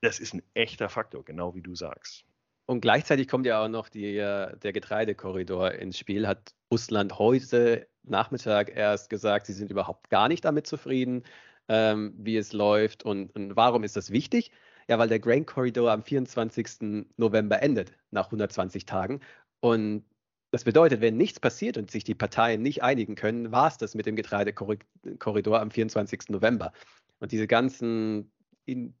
das 0.00 0.18
ist 0.18 0.34
ein 0.34 0.42
echter 0.54 0.88
Faktor, 0.88 1.24
genau 1.24 1.54
wie 1.54 1.62
du 1.62 1.76
sagst. 1.76 2.24
Und 2.66 2.80
gleichzeitig 2.80 3.28
kommt 3.28 3.46
ja 3.46 3.64
auch 3.64 3.68
noch 3.68 3.88
die, 3.88 4.16
äh, 4.16 4.56
der 4.58 4.72
Getreidekorridor 4.72 5.72
ins 5.72 5.98
Spiel. 5.98 6.26
Hat 6.26 6.54
Russland 6.72 7.18
heute 7.18 7.88
Nachmittag 8.02 8.74
erst 8.74 9.10
gesagt, 9.10 9.46
sie 9.46 9.52
sind 9.52 9.70
überhaupt 9.70 10.08
gar 10.10 10.28
nicht 10.28 10.44
damit 10.44 10.66
zufrieden, 10.66 11.24
ähm, 11.70 12.12
wie 12.18 12.36
es 12.36 12.52
läuft. 12.52 13.04
Und, 13.04 13.34
und 13.36 13.54
warum 13.54 13.84
ist 13.84 13.96
das 13.96 14.10
wichtig? 14.10 14.50
Ja, 14.88 14.98
weil 14.98 15.08
der 15.08 15.20
Grain 15.20 15.46
Corridor 15.46 15.92
am 15.92 16.02
24. 16.02 17.06
November 17.16 17.62
endet, 17.62 17.92
nach 18.10 18.26
120 18.26 18.86
Tagen. 18.86 19.20
Und 19.60 20.04
das 20.50 20.64
bedeutet, 20.64 21.00
wenn 21.00 21.16
nichts 21.16 21.38
passiert 21.38 21.78
und 21.78 21.92
sich 21.92 22.02
die 22.02 22.16
Parteien 22.16 22.60
nicht 22.60 22.82
einigen 22.82 23.14
können, 23.14 23.52
war 23.52 23.68
es 23.68 23.78
das 23.78 23.94
mit 23.94 24.06
dem 24.06 24.16
Getreidekorridor 24.16 25.60
am 25.60 25.70
24. 25.70 26.30
November. 26.30 26.72
Und 27.20 27.30
diese 27.30 27.46
ganzen 27.46 28.32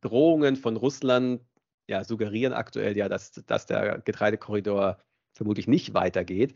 Drohungen 0.00 0.54
von 0.54 0.76
Russland 0.76 1.40
ja, 1.88 2.04
suggerieren 2.04 2.52
aktuell 2.52 2.96
ja, 2.96 3.08
dass, 3.08 3.32
dass 3.32 3.66
der 3.66 3.98
Getreidekorridor 3.98 4.98
vermutlich 5.32 5.66
nicht 5.66 5.92
weitergeht. 5.92 6.54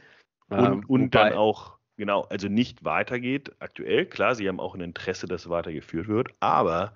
Und, 0.49 0.65
ähm, 0.65 0.85
und 0.87 1.15
dann 1.17 1.33
auch, 1.33 1.79
genau, 1.97 2.23
also 2.23 2.49
nicht 2.49 2.85
weitergeht 2.85 3.53
aktuell. 3.59 4.07
Klar, 4.07 4.35
sie 4.35 4.49
haben 4.49 4.61
auch 4.61 4.75
ein 4.75 4.81
Interesse, 4.81 5.27
dass 5.27 5.49
weitergeführt 5.49 6.09
wird, 6.09 6.31
aber 6.41 6.95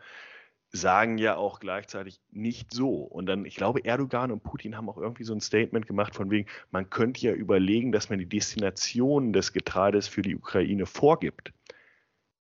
sagen 0.71 1.17
ja 1.19 1.37
auch 1.37 1.61
gleichzeitig 1.61 2.21
nicht 2.31 2.73
so. 2.73 2.91
Und 3.03 3.27
dann, 3.27 3.47
ich 3.47 3.57
glaube, 3.57 3.85
Erdogan 3.85 4.31
und 4.31 4.43
Putin 4.43 4.77
haben 4.77 4.89
auch 4.89 4.99
irgendwie 4.99 5.25
so 5.25 5.35
ein 5.35 5.41
Statement 5.41 5.87
gemacht 5.87 6.15
von 6.15 6.31
wegen, 6.31 6.49
man 6.71 6.91
könnte 6.91 7.27
ja 7.27 7.33
überlegen, 7.33 7.91
dass 7.91 8.11
man 8.11 8.19
die 8.19 8.29
Destination 8.29 9.33
des 9.33 9.53
Getreides 9.53 10.09
für 10.09 10.23
die 10.23 10.37
Ukraine 10.37 10.85
vorgibt. 10.85 11.53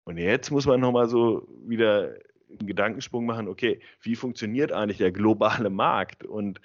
Und 0.05 0.17
jetzt 0.17 0.51
muss 0.51 0.65
man 0.65 0.79
nochmal 0.79 1.07
so 1.07 1.47
wieder 1.67 2.15
einen 2.49 2.67
Gedankensprung 2.67 3.25
machen, 3.25 3.47
okay, 3.47 3.79
wie 4.01 4.15
funktioniert 4.15 4.71
eigentlich 4.71 4.97
der 4.97 5.11
globale 5.11 5.69
Markt? 5.69 6.23
Und 6.23 6.61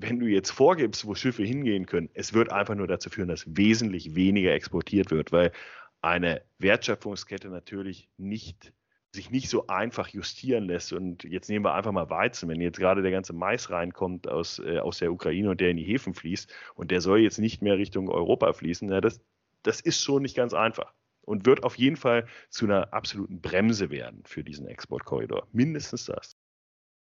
wenn 0.00 0.20
du 0.20 0.26
jetzt 0.26 0.50
vorgibst, 0.50 1.06
wo 1.06 1.14
Schiffe 1.14 1.42
hingehen 1.42 1.86
können, 1.86 2.08
es 2.14 2.32
wird 2.32 2.52
einfach 2.52 2.74
nur 2.74 2.86
dazu 2.86 3.10
führen, 3.10 3.28
dass 3.28 3.44
wesentlich 3.56 4.14
weniger 4.14 4.52
exportiert 4.52 5.10
wird, 5.10 5.32
weil 5.32 5.52
eine 6.00 6.42
Wertschöpfungskette 6.58 7.48
natürlich 7.48 8.08
nicht 8.16 8.72
sich 9.14 9.30
nicht 9.30 9.48
so 9.48 9.66
einfach 9.68 10.08
justieren 10.08 10.64
lässt. 10.64 10.92
Und 10.92 11.24
jetzt 11.24 11.48
nehmen 11.48 11.64
wir 11.64 11.74
einfach 11.74 11.92
mal 11.92 12.10
Weizen. 12.10 12.48
Wenn 12.48 12.60
jetzt 12.60 12.78
gerade 12.78 13.02
der 13.02 13.10
ganze 13.10 13.32
Mais 13.32 13.70
reinkommt 13.70 14.28
aus, 14.28 14.58
äh, 14.58 14.78
aus 14.78 14.98
der 14.98 15.10
Ukraine 15.10 15.50
und 15.50 15.60
der 15.60 15.70
in 15.70 15.78
die 15.78 15.84
Häfen 15.84 16.14
fließt 16.14 16.52
und 16.74 16.90
der 16.90 17.00
soll 17.00 17.20
jetzt 17.20 17.38
nicht 17.38 17.62
mehr 17.62 17.78
Richtung 17.78 18.10
Europa 18.10 18.52
fließen, 18.52 18.88
ja, 18.90 19.00
das, 19.00 19.20
das 19.62 19.80
ist 19.80 20.02
schon 20.02 20.22
nicht 20.22 20.36
ganz 20.36 20.52
einfach 20.52 20.92
und 21.22 21.46
wird 21.46 21.62
auf 21.64 21.76
jeden 21.76 21.96
Fall 21.96 22.26
zu 22.48 22.64
einer 22.66 22.92
absoluten 22.94 23.40
Bremse 23.40 23.90
werden 23.90 24.22
für 24.24 24.42
diesen 24.42 24.66
Exportkorridor. 24.66 25.46
Mindestens 25.52 26.06
das. 26.06 26.37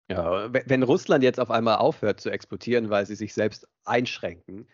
Ja, 0.10 0.52
wenn 0.52 0.84
Russland 0.84 1.24
jetzt 1.24 1.40
auf 1.40 1.50
einmal 1.50 1.78
aufhört 1.78 2.20
zu 2.20 2.30
exportieren, 2.30 2.90
weil 2.90 3.06
sie 3.06 3.16
sich 3.16 3.34
selbst 3.34 3.68
einschränken, 3.86 4.68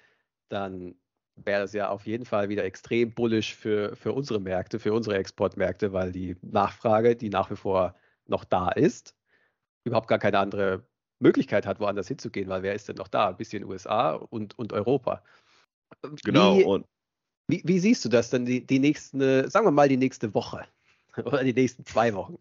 dann 0.50 0.96
wäre 1.36 1.62
das 1.62 1.74
ja 1.74 1.90
auf 1.90 2.06
jeden 2.06 2.26
Fall 2.26 2.50
wieder 2.50 2.64
extrem 2.64 3.14
bullisch 3.14 3.56
für, 3.56 3.96
für 3.96 4.12
unsere 4.12 4.40
Märkte, 4.40 4.80
für 4.80 4.94
unsere 4.94 5.18
Exportmärkte, 5.18 5.94
weil 5.94 6.12
die 6.12 6.36
Nachfrage, 6.42 7.16
die 7.16 7.30
nach 7.30 7.50
wie 7.52 7.56
vor 7.56 7.96
noch 8.26 8.44
da 8.44 8.70
ist, 8.70 9.16
überhaupt 9.84 10.08
gar 10.08 10.20
keine 10.20 10.40
andere 10.40 10.84
Möglichkeit 11.20 11.66
hat, 11.66 11.80
woanders 11.80 12.08
hinzugehen, 12.08 12.50
weil 12.50 12.64
wer 12.64 12.74
ist 12.74 12.88
denn 12.90 12.96
noch 12.96 13.08
da? 13.08 13.30
Ein 13.30 13.38
bisschen 13.38 13.64
USA 13.64 14.14
und, 14.14 14.58
und 14.58 14.74
Europa. 14.74 15.24
Genau, 16.24 16.58
Wie, 16.58 16.64
und 16.64 16.86
wie, 17.48 17.62
wie 17.66 17.80
siehst 17.80 18.06
du 18.06 18.10
das 18.10 18.30
dann 18.30 18.46
die, 18.46 18.66
die 18.66 18.80
nächste, 18.80 19.50
sagen 19.50 19.66
wir 19.66 19.72
mal 19.72 19.90
die 19.90 19.98
nächste 19.98 20.34
Woche 20.34 20.66
oder 21.18 21.44
die 21.44 21.54
nächsten 21.54 21.86
zwei 21.86 22.14
Wochen? 22.14 22.38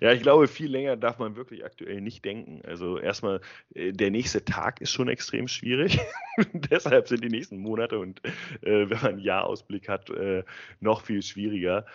Ja, 0.00 0.12
ich 0.12 0.22
glaube, 0.22 0.48
viel 0.48 0.70
länger 0.70 0.96
darf 0.96 1.18
man 1.18 1.36
wirklich 1.36 1.64
aktuell 1.64 2.00
nicht 2.00 2.24
denken. 2.24 2.62
Also 2.64 2.98
erstmal, 2.98 3.40
äh, 3.74 3.92
der 3.92 4.10
nächste 4.10 4.44
Tag 4.44 4.80
ist 4.80 4.92
schon 4.92 5.08
extrem 5.08 5.48
schwierig. 5.48 5.98
Deshalb 6.52 7.08
sind 7.08 7.24
die 7.24 7.28
nächsten 7.28 7.58
Monate 7.58 7.98
und 7.98 8.24
äh, 8.62 8.88
wenn 8.88 8.98
man 8.98 9.06
einen 9.06 9.18
Jahrausblick 9.20 9.88
hat, 9.88 10.10
äh, 10.10 10.44
noch 10.80 11.02
viel 11.02 11.22
schwieriger. 11.22 11.86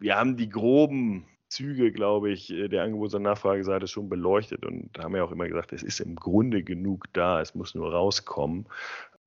Wir 0.00 0.16
haben 0.16 0.36
die 0.36 0.48
groben 0.48 1.26
Züge, 1.48 1.92
glaube 1.92 2.30
ich, 2.30 2.50
äh, 2.50 2.68
der 2.68 2.84
Angebots- 2.84 3.14
und 3.14 3.22
Nachfrageseite 3.22 3.86
schon 3.86 4.08
beleuchtet 4.08 4.66
und 4.66 4.98
haben 4.98 5.16
ja 5.16 5.24
auch 5.24 5.32
immer 5.32 5.48
gesagt, 5.48 5.72
es 5.72 5.82
ist 5.82 6.00
im 6.00 6.14
Grunde 6.14 6.62
genug 6.62 7.06
da, 7.12 7.40
es 7.40 7.54
muss 7.54 7.74
nur 7.74 7.92
rauskommen 7.92 8.66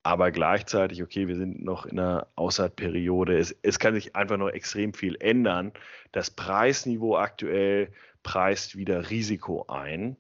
aber 0.04 0.32
gleichzeitig, 0.32 1.04
okay, 1.04 1.28
wir 1.28 1.36
sind 1.36 1.64
noch 1.64 1.86
in 1.86 2.00
einer 2.00 2.28
Aussaatperiode. 2.36 3.38
Es, 3.38 3.56
es 3.62 3.78
kann 3.78 3.94
sich 3.94 4.16
einfach 4.16 4.38
noch 4.38 4.50
extrem 4.50 4.94
viel 4.94 5.16
ändern. 5.20 5.72
Das 6.12 6.32
Preisniveau 6.32 7.18
aktuell 7.18 7.92
preist 8.24 8.78
wieder 8.78 9.10
Risiko 9.10 9.66
ein. 9.68 10.18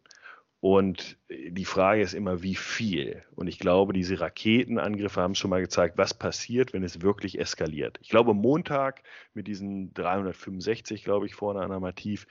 Und 0.59 1.17
die 1.29 1.65
Frage 1.65 2.03
ist 2.03 2.13
immer, 2.13 2.43
wie 2.43 2.53
viel? 2.53 3.23
Und 3.35 3.47
ich 3.47 3.57
glaube, 3.57 3.93
diese 3.93 4.19
Raketenangriffe 4.19 5.19
haben 5.19 5.33
schon 5.33 5.49
mal 5.49 5.61
gezeigt, 5.61 5.97
was 5.97 6.13
passiert, 6.13 6.73
wenn 6.73 6.83
es 6.83 7.01
wirklich 7.01 7.39
eskaliert. 7.39 7.97
Ich 8.03 8.09
glaube, 8.09 8.35
Montag 8.35 9.01
mit 9.33 9.47
diesen 9.47 9.91
365, 9.95 11.03
glaube 11.03 11.25
ich, 11.25 11.33
vorne 11.33 11.61
an 11.61 11.71
der 11.71 11.79
Mativ, 11.79 12.27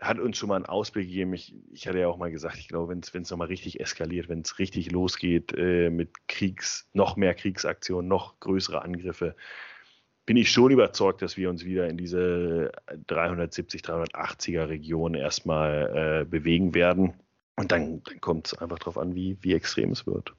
hat 0.00 0.18
uns 0.18 0.36
schon 0.38 0.48
mal 0.48 0.56
einen 0.56 0.66
Ausblick 0.66 1.08
gegeben. 1.08 1.34
Ich, 1.34 1.54
ich 1.72 1.88
hatte 1.88 1.98
ja 1.98 2.08
auch 2.08 2.18
mal 2.18 2.30
gesagt, 2.30 2.58
ich 2.58 2.68
glaube, 2.68 2.88
wenn 2.88 3.22
es 3.22 3.30
nochmal 3.30 3.48
richtig 3.48 3.80
eskaliert, 3.80 4.28
wenn 4.28 4.40
es 4.40 4.58
richtig 4.58 4.90
losgeht 4.92 5.52
äh, 5.56 5.90
mit 5.90 6.28
Kriegs, 6.28 6.88
noch 6.92 7.16
mehr 7.16 7.34
Kriegsaktionen, 7.34 8.08
noch 8.08 8.38
größere 8.40 8.82
Angriffe, 8.82 9.34
bin 10.26 10.36
ich 10.36 10.52
schon 10.52 10.70
überzeugt, 10.70 11.22
dass 11.22 11.36
wir 11.36 11.48
uns 11.48 11.64
wieder 11.64 11.88
in 11.88 11.96
diese 11.96 12.70
370, 13.06 13.80
380er 13.80 14.68
Region 14.68 15.14
erstmal 15.14 16.22
äh, 16.22 16.24
bewegen 16.26 16.74
werden. 16.74 17.14
Und 17.56 17.72
dann, 17.72 18.02
dann 18.04 18.20
kommt 18.20 18.48
es 18.48 18.54
einfach 18.54 18.78
darauf 18.78 18.98
an, 18.98 19.14
wie, 19.14 19.38
wie 19.40 19.54
extrem 19.54 19.90
es 19.90 20.06
wird. 20.06 20.34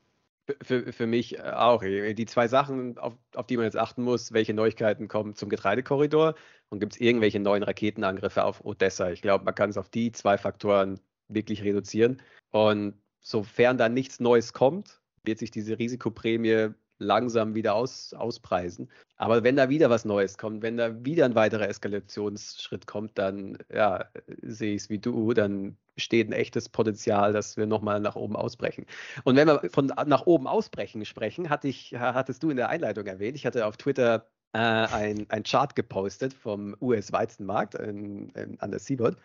Für, 0.62 0.91
für 0.91 1.07
mich 1.07 1.38
äh, 1.38 1.41
auch. 1.41 1.81
Die 1.83 2.25
zwei 2.25 2.47
Sachen, 2.47 2.97
auf, 2.97 3.13
auf 3.35 3.47
die 3.47 3.57
man 3.57 3.65
jetzt 3.65 3.77
achten 3.77 4.03
muss, 4.03 4.33
welche 4.33 4.53
Neuigkeiten 4.53 5.07
kommen 5.07 5.35
zum 5.35 5.49
Getreidekorridor 5.49 6.35
und 6.69 6.79
gibt 6.79 6.93
es 6.93 7.01
irgendwelche 7.01 7.39
neuen 7.39 7.63
Raketenangriffe 7.63 8.43
auf 8.43 8.63
Odessa. 8.65 9.12
Ich 9.12 9.21
glaube, 9.21 9.45
man 9.45 9.55
kann 9.55 9.69
es 9.69 9.77
auf 9.77 9.89
die 9.89 10.12
zwei 10.12 10.38
Faktoren 10.38 10.99
wirklich 11.27 11.63
reduzieren. 11.63 12.21
Und 12.51 12.95
sofern 13.19 13.77
da 13.77 13.89
nichts 13.89 14.19
Neues 14.19 14.53
kommt, 14.53 15.01
wird 15.23 15.39
sich 15.39 15.51
diese 15.51 15.77
Risikoprämie 15.77 16.69
langsam 16.99 17.55
wieder 17.55 17.75
aus, 17.75 18.13
auspreisen. 18.13 18.89
Aber 19.15 19.43
wenn 19.43 19.55
da 19.55 19.69
wieder 19.69 19.89
was 19.89 20.05
Neues 20.05 20.38
kommt, 20.38 20.62
wenn 20.62 20.77
da 20.77 21.03
wieder 21.05 21.25
ein 21.25 21.35
weiterer 21.35 21.67
Eskalationsschritt 21.67 22.88
kommt, 22.88 23.17
dann 23.17 23.57
ja, 23.73 24.05
sehe 24.41 24.75
ich 24.75 24.83
es 24.83 24.89
wie 24.89 24.99
du, 24.99 25.33
dann 25.33 25.77
besteht 25.99 26.29
ein 26.29 26.31
echtes 26.31 26.69
Potenzial, 26.69 27.33
dass 27.33 27.57
wir 27.57 27.65
nochmal 27.65 27.99
nach 27.99 28.15
oben 28.15 28.38
ausbrechen. 28.38 28.85
Und 29.25 29.35
wenn 29.35 29.49
wir 29.49 29.69
von 29.69 29.88
nach 30.05 30.25
oben 30.27 30.47
ausbrechen 30.47 31.03
sprechen, 31.03 31.49
hatte 31.49 31.67
ich, 31.67 31.93
hattest 31.93 32.41
du 32.41 32.49
in 32.49 32.55
der 32.55 32.69
Einleitung 32.69 33.05
erwähnt, 33.05 33.35
ich 33.35 33.45
hatte 33.45 33.65
auf 33.65 33.75
Twitter 33.75 34.29
äh, 34.53 34.59
ein, 34.59 35.25
ein 35.27 35.43
Chart 35.43 35.75
gepostet 35.75 36.33
vom 36.33 36.73
US-Weizenmarkt 36.79 37.77
an 37.77 38.31
der 38.33 38.79
Seaboard, 38.79 39.17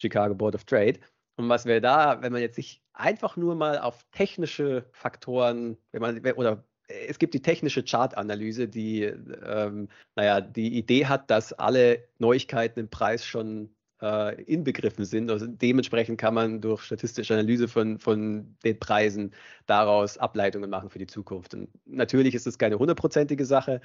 Chicago 0.00 0.34
Board 0.34 0.54
of 0.54 0.64
Trade. 0.64 0.98
Und 1.36 1.50
was 1.50 1.66
wir 1.66 1.82
da, 1.82 2.22
wenn 2.22 2.32
man 2.32 2.40
jetzt 2.40 2.56
sich 2.56 2.82
einfach 2.94 3.36
nur 3.36 3.54
mal 3.54 3.78
auf 3.78 4.02
technische 4.10 4.86
Faktoren, 4.92 5.76
wenn 5.92 6.00
man, 6.00 6.18
oder 6.32 6.64
es 6.88 7.18
gibt 7.18 7.34
die 7.34 7.42
technische 7.42 7.84
Chartanalyse, 7.84 8.68
die, 8.68 9.02
ähm, 9.02 9.88
naja, 10.16 10.40
die 10.40 10.78
Idee 10.78 11.04
hat, 11.04 11.30
dass 11.30 11.52
alle 11.52 12.08
Neuigkeiten 12.18 12.80
im 12.80 12.88
Preis 12.88 13.26
schon 13.26 13.74
äh, 14.02 14.42
inbegriffen 14.42 15.04
sind. 15.04 15.30
Also 15.30 15.46
dementsprechend 15.46 16.18
kann 16.18 16.34
man 16.34 16.60
durch 16.60 16.82
statistische 16.82 17.34
Analyse 17.34 17.68
von, 17.68 17.98
von 17.98 18.56
den 18.64 18.78
Preisen 18.78 19.32
daraus 19.66 20.18
Ableitungen 20.18 20.70
machen 20.70 20.90
für 20.90 20.98
die 20.98 21.06
Zukunft. 21.06 21.54
Und 21.54 21.68
natürlich 21.86 22.34
ist 22.34 22.46
es 22.46 22.58
keine 22.58 22.78
hundertprozentige 22.78 23.44
Sache 23.44 23.80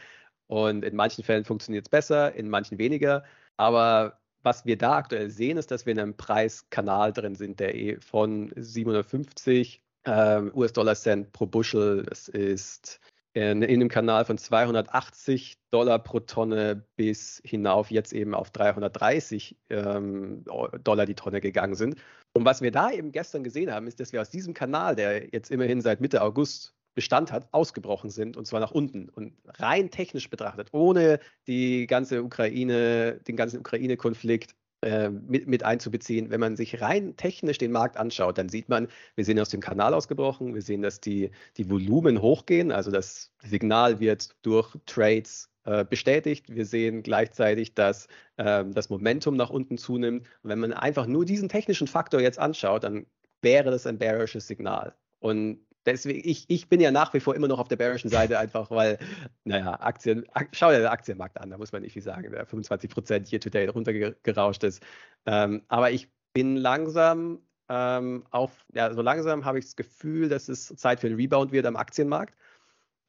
und 0.47 0.84
in 0.86 0.95
manchen 0.95 1.23
Fällen 1.23 1.45
funktioniert 1.45 1.86
es 1.86 1.89
besser, 1.89 2.34
in 2.36 2.49
manchen 2.49 2.78
weniger. 2.78 3.23
Aber 3.58 4.19
was 4.43 4.65
wir 4.65 4.78
da 4.78 4.97
aktuell 4.97 5.30
sehen, 5.30 5.58
ist, 5.58 5.71
dass 5.71 5.86
wir 5.86 5.93
in 5.93 5.99
einem 5.99 6.17
Preiskanal 6.17 7.12
drin 7.12 7.36
sind, 7.36 7.60
der 7.60 7.75
eh 7.75 7.99
von 7.99 8.51
750 8.56 9.82
ähm, 10.06 10.51
US-Dollar-Cent 10.54 11.32
pro 11.32 11.47
Bushel, 11.47 12.04
das 12.04 12.28
ist 12.28 12.99
in, 13.36 13.62
in 13.62 13.82
einem 13.82 13.89
Kanal 13.89 14.24
von 14.24 14.38
280 14.38 15.58
Dollar 15.69 16.00
pro 16.00 16.21
Tonne 16.21 16.86
bis 16.95 17.41
hinauf 17.43 17.91
jetzt 17.91 18.13
eben 18.13 18.34
auf 18.34 18.50
330 18.50 19.58
ähm, 19.69 20.45
Dollar 20.84 21.06
die 21.06 21.15
Tonne 21.15 21.41
gegangen 21.41 21.76
sind. 21.76 21.98
Und 22.34 22.45
was 22.45 22.62
wir 22.62 22.71
da 22.71 22.91
eben 22.91 23.12
gestern 23.12 23.43
gesehen 23.43 23.71
haben, 23.71 23.88
ist, 23.88 24.00
dass 24.00 24.13
wir 24.13 24.21
aus 24.21 24.30
diesem 24.30 24.54
Kanal, 24.54 24.95
der 24.95 25.34
jetzt 25.34 25.52
immerhin 25.52 25.82
seit 25.82 26.00
Mitte 26.00 26.21
August 26.21 26.74
Bestand 26.93 27.34
hat, 27.34 27.50
ausgebrochen 27.52 28.10
sind 28.10 28.38
und 28.38 28.48
zwar 28.48 28.62
nach 28.62 28.71
unten. 28.71 29.10
Und 29.10 29.34
rein 29.45 29.91
technisch 29.91 30.30
betrachtet, 30.30 30.69
ohne 30.71 31.19
die 31.45 31.88
ganze 31.88 32.24
Ukraine, 32.24 33.19
den 33.28 33.36
ganzen 33.36 33.60
Ukraine-Konflikt, 33.60 34.56
äh, 34.81 35.09
mit, 35.09 35.47
mit 35.47 35.63
einzubeziehen. 35.63 36.29
Wenn 36.29 36.39
man 36.39 36.55
sich 36.55 36.82
rein 36.82 37.15
technisch 37.17 37.57
den 37.57 37.71
Markt 37.71 37.97
anschaut, 37.97 38.38
dann 38.38 38.49
sieht 38.49 38.69
man, 38.69 38.88
wir 39.15 39.26
sind 39.26 39.39
aus 39.39 39.49
dem 39.49 39.61
Kanal 39.61 39.93
ausgebrochen, 39.93 40.53
wir 40.53 40.61
sehen, 40.61 40.82
dass 40.82 40.99
die, 41.01 41.32
die 41.57 41.69
Volumen 41.69 42.21
hochgehen, 42.21 42.71
also 42.71 42.91
das 42.91 43.32
Signal 43.41 43.99
wird 43.99 44.36
durch 44.41 44.76
Trades 44.86 45.49
äh, 45.65 45.84
bestätigt. 45.84 46.53
Wir 46.53 46.65
sehen 46.65 47.01
gleichzeitig, 47.01 47.73
dass 47.73 48.07
ähm, 48.38 48.71
das 48.73 48.89
Momentum 48.89 49.36
nach 49.36 49.49
unten 49.49 49.80
zunimmt. 49.80 50.28
Und 50.43 50.49
wenn 50.51 50.59
man 50.59 50.73
einfach 50.73 51.07
nur 51.07 51.26
diesen 51.26 51.49
technischen 51.49 51.88
Faktor 51.88 52.21
jetzt 52.21 52.38
anschaut, 52.38 52.84
dann 52.84 53.07
wäre 53.41 53.71
das 53.71 53.88
ein 53.88 53.97
bearisches 53.97 54.47
Signal. 54.47 54.93
Und 55.19 55.64
deswegen, 55.86 56.27
ich, 56.27 56.45
ich 56.49 56.67
bin 56.67 56.79
ja 56.81 56.91
nach 56.91 57.13
wie 57.13 57.19
vor 57.19 57.36
immer 57.36 57.47
noch 57.47 57.59
auf 57.59 57.67
der 57.67 57.75
bearischen 57.75 58.09
Seite, 58.09 58.39
einfach 58.39 58.71
weil, 58.71 58.97
naja, 59.43 59.79
Aktien, 59.79 60.25
schau 60.51 60.69
dir 60.69 60.79
den 60.79 60.88
Aktienmarkt 60.88 61.39
an, 61.39 61.49
da 61.49 61.57
muss 61.57 61.71
man 61.71 61.81
nicht 61.81 61.93
viel 61.93 62.01
sagen, 62.01 62.31
der 62.31 62.45
25 62.45 62.89
Prozent 62.89 63.31
year 63.31 63.39
to 63.39 63.49
date 63.49 63.73
runtergerauscht 63.73 64.63
ist. 64.63 64.83
Ähm, 65.25 65.63
aber 65.67 65.91
ich 65.91 66.09
bin 66.33 66.57
langsam 66.57 67.39
ähm, 67.69 68.25
auf, 68.29 68.65
ja, 68.73 68.93
so 68.93 69.01
langsam 69.01 69.45
habe 69.45 69.59
ich 69.59 69.65
das 69.65 69.75
Gefühl, 69.75 70.29
dass 70.29 70.49
es 70.49 70.67
Zeit 70.75 70.99
für 70.99 71.07
einen 71.07 71.15
Rebound 71.15 71.51
wird 71.51 71.65
am 71.65 71.75
Aktienmarkt. 71.75 72.36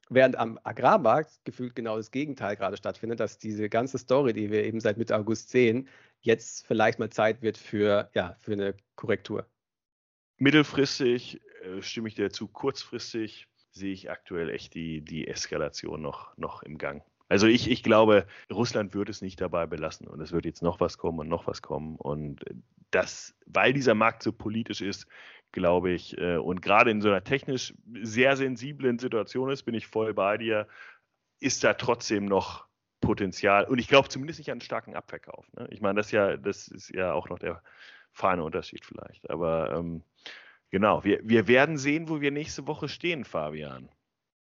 Während 0.09 0.37
am 0.37 0.59
Agrarmarkt 0.63 1.45
gefühlt 1.45 1.75
genau 1.75 1.97
das 1.97 2.13
Gegenteil 2.13 2.55
gerade 2.55 2.77
stattfindet, 2.77 3.19
dass 3.19 3.39
diese 3.39 3.69
ganze 3.69 3.99
Story, 3.99 4.33
die 4.33 4.53
wir 4.53 4.63
eben 4.65 4.79
seit 4.79 4.99
Mitte 4.99 5.17
August 5.17 5.51
sehen, 5.51 5.89
jetzt 6.21 6.65
vielleicht 6.65 7.01
mal 7.01 7.11
Zeit 7.11 7.43
wird 7.43 7.59
für, 7.59 8.09
ja, 8.15 8.37
für 8.39 8.53
eine 8.53 8.75
Korrektur. 8.95 9.47
Mittelfristig 10.39 11.41
äh, 11.67 11.83
stimme 11.83 12.09
ich 12.09 12.15
dir 12.15 12.31
zu, 12.31 12.49
kurzfristig 12.49 13.49
sehe 13.71 13.93
ich 13.93 14.11
aktuell 14.11 14.51
echt 14.51 14.75
die, 14.75 15.03
die 15.03 15.29
Eskalation 15.29 16.01
noch, 16.01 16.37
noch 16.37 16.63
im 16.63 16.79
Gang. 16.79 17.03
Also 17.29 17.47
ich, 17.47 17.71
ich 17.71 17.83
glaube, 17.83 18.27
Russland 18.51 18.95
wird 18.95 19.09
es 19.09 19.21
nicht 19.21 19.41
dabei 19.41 19.67
belassen 19.67 20.07
und 20.07 20.21
es 20.21 20.33
wird 20.33 20.45
jetzt 20.45 20.63
noch 20.63 20.81
was 20.81 20.97
kommen 20.97 21.19
und 21.19 21.29
noch 21.29 21.47
was 21.47 21.61
kommen. 21.61 21.97
Und 21.97 22.45
das, 22.91 23.35
weil 23.47 23.73
dieser 23.73 23.95
Markt 23.95 24.23
so 24.23 24.33
politisch 24.33 24.81
ist, 24.81 25.07
glaube 25.53 25.91
ich, 25.91 26.17
äh, 26.19 26.37
und 26.37 26.63
gerade 26.63 26.91
in 26.91 27.01
so 27.01 27.09
einer 27.09 27.25
technisch 27.25 27.75
sehr 28.03 28.37
sensiblen 28.37 28.99
Situation 28.99 29.51
ist, 29.51 29.65
bin 29.65 29.75
ich 29.75 29.87
voll 29.87 30.15
bei 30.15 30.39
dir, 30.39 30.69
ist 31.41 31.65
da 31.65 31.75
trotzdem 31.75 32.27
noch 32.27 32.67
Potenzial. 33.01 33.65
Und 33.65 33.79
ich 33.79 33.89
glaube 33.89 34.09
zumindest 34.09 34.39
nicht 34.39 34.49
an 34.49 34.55
einen 34.55 34.61
starken 34.61 34.95
Abverkauf. 34.95 35.47
Ne? 35.55 35.69
Ich 35.71 35.81
meine, 35.81 35.97
das 35.97 36.07
ist 36.07 36.13
ja, 36.13 36.37
das 36.37 36.69
ist 36.69 36.95
ja 36.95 37.13
auch 37.13 37.29
noch 37.29 37.39
der 37.39 37.63
feine 38.13 38.45
Unterschied 38.45 38.85
vielleicht. 38.85 39.29
Aber 39.31 39.73
ähm, 39.73 40.03
genau, 40.77 41.03
wir, 41.05 41.21
wir 41.23 41.49
werden 41.49 41.79
sehen, 41.79 42.11
wo 42.11 42.21
wir 42.21 42.31
nächste 42.31 42.67
Woche 42.67 42.89
stehen, 42.89 43.25
Fabian. 43.25 43.89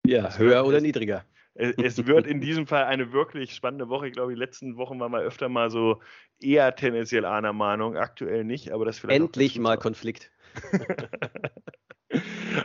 Ja, 0.07 0.23
das 0.23 0.39
höher 0.39 0.67
oder 0.67 0.83
niedriger. 0.83 1.25
Es 1.55 2.07
wird 2.07 2.27
in 2.27 2.43
diesem 2.43 2.67
Fall 2.67 2.85
eine 2.85 3.15
wirklich 3.15 3.55
spannende 3.55 3.89
Woche. 3.89 4.09
Ich 4.09 4.13
glaube, 4.13 4.35
die 4.35 4.39
letzten 4.39 4.77
Wochen 4.77 5.01
waren 5.01 5.13
wir 5.13 5.21
öfter 5.21 5.49
mal 5.49 5.71
so 5.71 6.03
eher 6.39 6.77
tendenziell 6.77 7.25
einer 7.25 7.55
Meinung, 7.55 7.97
aktuell 7.97 8.45
nicht, 8.45 8.73
aber 8.73 8.85
das 8.85 8.99
vielleicht. 8.99 9.19
Endlich 9.19 9.59
mal 9.59 9.79
Konflikt. 9.79 10.31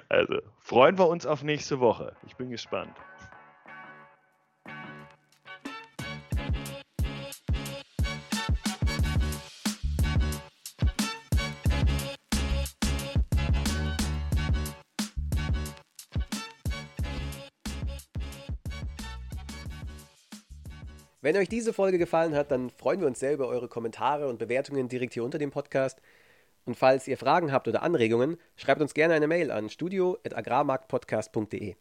also 0.09 0.39
freuen 0.59 0.97
wir 0.97 1.07
uns 1.07 1.26
auf 1.26 1.41
nächste 1.41 1.80
Woche. 1.80 2.17
Ich 2.28 2.36
bin 2.36 2.49
gespannt. 2.49 2.97
Wenn 21.22 21.38
euch 21.38 21.49
diese 21.49 21.72
Folge 21.72 21.99
gefallen 21.99 22.36
hat, 22.36 22.49
dann 22.49 22.72
freuen 22.72 22.99
wir 22.99 23.07
uns 23.07 23.19
sehr 23.19 23.34
über 23.34 23.47
eure 23.47 23.67
Kommentare 23.67 24.28
und 24.28 24.39
Bewertungen 24.39 24.89
direkt 24.89 25.13
hier 25.13 25.24
unter 25.24 25.38
dem 25.38 25.51
Podcast. 25.51 26.01
Und 26.65 26.76
falls 26.76 27.07
ihr 27.07 27.17
Fragen 27.17 27.51
habt 27.51 27.67
oder 27.67 27.84
Anregungen, 27.84 28.38
schreibt 28.55 28.82
uns 28.82 28.95
gerne 28.95 29.13
eine 29.13 29.28
Mail 29.28 29.51
an 29.51 29.69
studio.agrarmarktpodcast.de. 29.69 31.76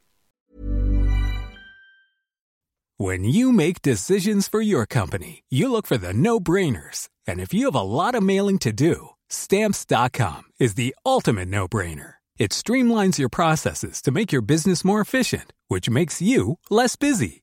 When 2.99 3.24
you 3.24 3.51
make 3.51 3.80
decisions 3.80 4.47
for 4.47 4.61
your 4.61 4.84
company, 4.84 5.43
you 5.49 5.70
look 5.70 5.86
for 5.86 5.97
the 5.97 6.12
no-brainers. 6.12 7.09
And 7.26 7.41
if 7.41 7.55
you 7.55 7.64
have 7.64 7.74
a 7.74 7.80
lot 7.80 8.14
of 8.14 8.22
mailing 8.22 8.59
to 8.59 8.72
do, 8.72 9.14
stamps.com 9.30 10.43
is 10.59 10.74
the 10.74 10.95
ultimate 11.07 11.49
no-brainer. 11.49 12.16
It 12.36 12.51
streamlines 12.51 13.18
your 13.18 13.30
processes 13.30 14.03
to 14.03 14.11
make 14.11 14.32
your 14.32 14.43
business 14.43 14.84
more 14.84 15.01
efficient, 15.01 15.55
which 15.68 15.88
makes 15.88 16.20
you 16.20 16.59
less 16.68 16.97
busy. 16.97 17.43